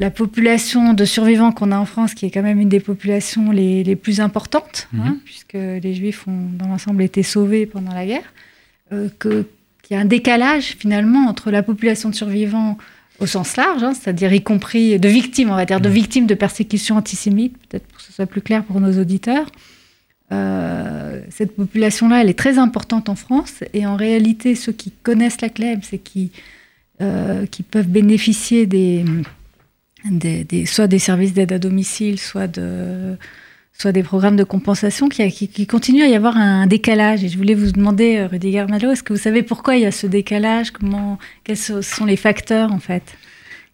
la 0.00 0.10
population 0.10 0.94
de 0.94 1.04
survivants 1.04 1.52
qu'on 1.52 1.72
a 1.72 1.78
en 1.78 1.84
France, 1.84 2.14
qui 2.14 2.24
est 2.24 2.30
quand 2.30 2.42
même 2.42 2.58
une 2.58 2.70
des 2.70 2.80
populations 2.80 3.50
les, 3.50 3.96
plus 3.96 4.20
importantes, 4.20 4.88
hein, 4.94 5.10
mhm. 5.10 5.18
puisque 5.24 5.54
les 5.54 5.94
Juifs 5.94 6.26
ont 6.26 6.48
dans 6.58 6.68
l'ensemble 6.68 7.02
été 7.02 7.22
sauvés 7.22 7.66
pendant 7.66 7.92
la 7.92 8.06
guerre, 8.06 8.32
euh, 8.92 9.08
que 9.18 9.46
il 9.90 9.94
y 9.94 9.96
a 9.96 10.00
un 10.00 10.04
décalage 10.04 10.76
finalement 10.78 11.26
entre 11.26 11.50
la 11.50 11.64
population 11.64 12.10
de 12.10 12.14
survivants 12.14 12.78
au 13.20 13.26
sens 13.26 13.56
large, 13.56 13.82
hein, 13.82 13.92
c'est-à-dire 13.94 14.32
y 14.32 14.42
compris 14.42 14.98
de 14.98 15.08
victimes, 15.08 15.50
on 15.50 15.56
va 15.56 15.66
dire, 15.66 15.80
de 15.80 15.88
mmh. 15.88 15.92
victimes 15.92 16.26
de 16.26 16.34
persécutions 16.34 16.96
antisémites, 16.96 17.56
peut-être 17.68 17.86
pour 17.86 17.98
que 17.98 18.04
ce 18.04 18.12
soit 18.12 18.26
plus 18.26 18.40
clair 18.40 18.64
pour 18.64 18.80
nos 18.80 18.98
auditeurs. 18.98 19.46
Euh, 20.32 21.20
cette 21.28 21.54
population-là, 21.54 22.22
elle 22.22 22.30
est 22.30 22.38
très 22.38 22.58
importante 22.58 23.08
en 23.08 23.16
France, 23.16 23.62
et 23.74 23.86
en 23.86 23.96
réalité, 23.96 24.54
ceux 24.54 24.72
qui 24.72 24.90
connaissent 25.02 25.40
la 25.40 25.48
CLEB, 25.48 25.80
c'est 25.82 25.98
qui, 25.98 26.30
euh, 27.00 27.46
qui 27.46 27.62
peuvent 27.62 27.88
bénéficier 27.88 28.66
des, 28.66 29.04
des, 30.04 30.66
soit 30.66 30.86
des 30.86 30.98
services 30.98 31.34
d'aide 31.34 31.52
à 31.52 31.58
domicile, 31.58 32.18
soit 32.18 32.46
de 32.46 33.16
soit 33.80 33.92
des 33.92 34.02
programmes 34.02 34.36
de 34.36 34.44
compensation, 34.44 35.08
qui, 35.08 35.48
qui, 35.48 35.66
continue 35.66 36.02
à 36.02 36.08
y 36.08 36.14
avoir 36.14 36.36
un 36.36 36.66
décalage. 36.66 37.24
Et 37.24 37.30
je 37.30 37.38
voulais 37.38 37.54
vous 37.54 37.72
demander, 37.72 38.18
euh, 38.18 38.26
Rudiger 38.26 38.66
Malo, 38.68 38.90
est-ce 38.90 39.02
que 39.02 39.14
vous 39.14 39.18
savez 39.18 39.42
pourquoi 39.42 39.76
il 39.76 39.82
y 39.82 39.86
a 39.86 39.92
ce 39.92 40.06
décalage? 40.06 40.70
Comment, 40.70 41.18
Quels 41.44 41.56
sont 41.56 42.04
les 42.04 42.16
facteurs, 42.16 42.72
en 42.72 42.78
fait? 42.78 43.16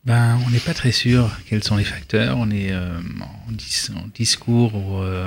Ben, 0.05 0.38
On 0.47 0.51
n'est 0.51 0.61
pas 0.61 0.75
très 0.75 0.92
sûr 0.92 1.37
quels 1.49 1.64
sont 1.64 1.77
les 1.77 1.85
facteurs. 1.85 2.37
On 2.38 2.53
est 2.53 2.71
euh, 2.71 2.97
en, 3.21 4.07
discours 4.14 5.03
euh, 5.03 5.27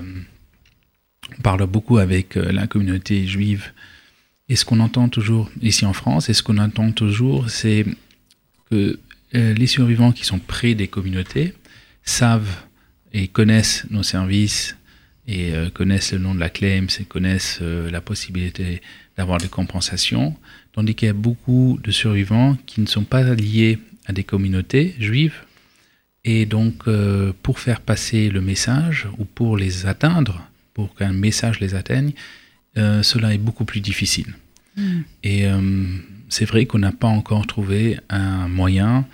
on 0.00 1.42
parle 1.42 1.66
beaucoup 1.66 1.98
avec 1.98 2.34
la 2.34 2.66
communauté 2.66 3.26
juive. 3.26 3.72
Et 4.48 4.56
ce 4.56 4.64
qu'on 4.64 4.80
entend 4.80 5.08
toujours 5.10 5.50
ici 5.60 5.84
en 5.84 5.92
France, 5.92 6.30
et 6.30 6.34
ce 6.34 6.42
qu'on 6.42 6.58
entend 6.58 6.92
toujours, 6.92 7.50
c'est 7.50 7.84
que 8.70 8.98
les 9.32 9.66
survivants 9.66 10.12
qui 10.12 10.24
sont 10.24 10.38
près 10.38 10.74
des 10.74 10.88
communautés 10.88 11.54
savent 12.04 12.64
et 13.12 13.28
connaissent 13.28 13.86
nos 13.90 14.02
services 14.02 14.76
et 15.26 15.54
euh, 15.54 15.70
connaissent 15.70 16.12
le 16.12 16.18
nom 16.18 16.34
de 16.34 16.40
la 16.40 16.50
claim, 16.50 16.86
et 16.98 17.04
connaissent 17.04 17.58
euh, 17.62 17.90
la 17.90 18.00
possibilité 18.00 18.82
d'avoir 19.16 19.38
des 19.38 19.48
compensations, 19.48 20.36
tandis 20.72 20.94
qu'il 20.94 21.06
y 21.06 21.10
a 21.10 21.14
beaucoup 21.14 21.78
de 21.82 21.90
survivants 21.90 22.56
qui 22.66 22.80
ne 22.80 22.86
sont 22.86 23.04
pas 23.04 23.22
liés 23.34 23.78
à 24.06 24.12
des 24.12 24.24
communautés 24.24 24.94
juives. 24.98 25.34
Et 26.24 26.46
donc, 26.46 26.86
euh, 26.86 27.32
pour 27.42 27.60
faire 27.60 27.80
passer 27.80 28.30
le 28.30 28.40
message 28.40 29.08
ou 29.18 29.24
pour 29.24 29.56
les 29.56 29.86
atteindre, 29.86 30.42
pour 30.74 30.94
qu'un 30.94 31.12
message 31.12 31.60
les 31.60 31.74
atteigne, 31.74 32.12
cela 32.74 33.34
est 33.34 33.38
beaucoup 33.38 33.66
plus 33.66 33.82
difficile. 33.82 34.32
Mm. 34.78 35.00
Et 35.24 35.44
c'est 36.30 36.46
vrai 36.46 36.64
qu'on 36.64 36.78
n'a 36.78 36.90
pas 36.92 37.08
encore 37.08 37.46
trouvé 37.46 37.98
un 38.08 38.48
moyen 38.48 39.04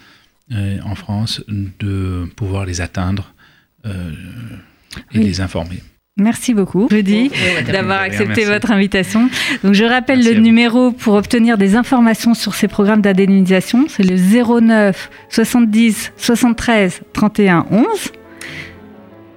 en 0.52 0.94
France 0.94 1.42
de 1.48 2.28
pouvoir 2.36 2.66
les 2.66 2.80
atteindre 2.80 3.34
et 5.12 5.18
les 5.18 5.40
informer. 5.40 5.80
Merci 6.18 6.52
beaucoup, 6.52 6.88
Rudy, 6.88 7.30
d'avoir 7.70 8.00
accepté 8.00 8.44
votre 8.44 8.72
invitation. 8.72 9.30
Donc, 9.62 9.74
je 9.74 9.84
rappelle 9.84 10.24
le 10.24 10.40
numéro 10.40 10.90
pour 10.90 11.14
obtenir 11.14 11.56
des 11.56 11.76
informations 11.76 12.34
sur 12.34 12.56
ces 12.56 12.66
programmes 12.66 13.02
d'indemnisation. 13.02 13.86
C'est 13.88 14.02
le 14.02 14.16
09 14.16 15.10
70 15.30 16.12
73 16.16 17.02
31 17.12 17.66
11. 17.70 17.84
Pour 17.84 18.10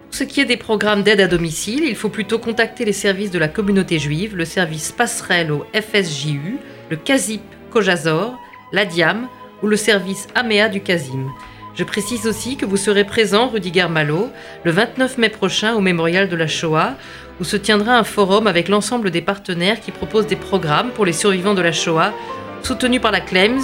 ce 0.09 0.23
qui 0.23 0.41
est 0.41 0.45
des 0.45 0.57
programmes 0.57 1.03
d'aide 1.03 1.21
à 1.21 1.27
domicile, 1.27 1.83
il 1.87 1.95
faut 1.95 2.09
plutôt 2.09 2.39
contacter 2.39 2.83
les 2.83 2.93
services 2.93 3.31
de 3.31 3.39
la 3.39 3.47
communauté 3.47 3.99
juive, 3.99 4.35
le 4.35 4.45
service 4.45 4.91
passerelle 4.91 5.51
au 5.51 5.65
FSJU, 5.73 6.57
le 6.89 6.97
CASIP 6.97 7.43
Kojazor, 7.69 8.39
l'ADIAM 8.73 9.27
ou 9.61 9.67
le 9.67 9.77
service 9.77 10.27
AMEA 10.33 10.67
du 10.67 10.81
CASIM. 10.81 11.27
Je 11.73 11.83
précise 11.85 12.27
aussi 12.27 12.57
que 12.57 12.65
vous 12.65 12.75
serez 12.75 13.05
présent, 13.05 13.47
Rudiger 13.47 13.87
Malo, 13.87 14.29
le 14.65 14.71
29 14.71 15.17
mai 15.17 15.29
prochain 15.29 15.73
au 15.73 15.79
Mémorial 15.79 16.27
de 16.27 16.35
la 16.35 16.47
Shoah, 16.47 16.95
où 17.39 17.45
se 17.45 17.55
tiendra 17.55 17.97
un 17.97 18.03
forum 18.03 18.45
avec 18.45 18.67
l'ensemble 18.67 19.09
des 19.09 19.21
partenaires 19.21 19.79
qui 19.79 19.91
proposent 19.91 20.27
des 20.27 20.35
programmes 20.35 20.91
pour 20.91 21.05
les 21.05 21.13
survivants 21.13 21.53
de 21.53 21.61
la 21.61 21.71
Shoah, 21.71 22.13
soutenus 22.61 23.01
par 23.01 23.11
la 23.11 23.21
CLEMS 23.21 23.61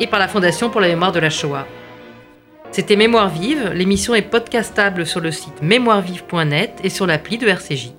et 0.00 0.06
par 0.06 0.20
la 0.20 0.28
Fondation 0.28 0.70
pour 0.70 0.80
la 0.80 0.88
mémoire 0.88 1.12
de 1.12 1.18
la 1.18 1.30
Shoah. 1.30 1.66
C'était 2.70 2.96
Mémoire 2.96 3.28
vive, 3.28 3.72
l'émission 3.74 4.14
est 4.14 4.22
podcastable 4.22 5.04
sur 5.04 5.20
le 5.20 5.32
site 5.32 5.60
mémoirevive.net 5.62 6.78
et 6.84 6.90
sur 6.90 7.06
l'appli 7.06 7.38
de 7.38 7.48
RCJ. 7.48 7.97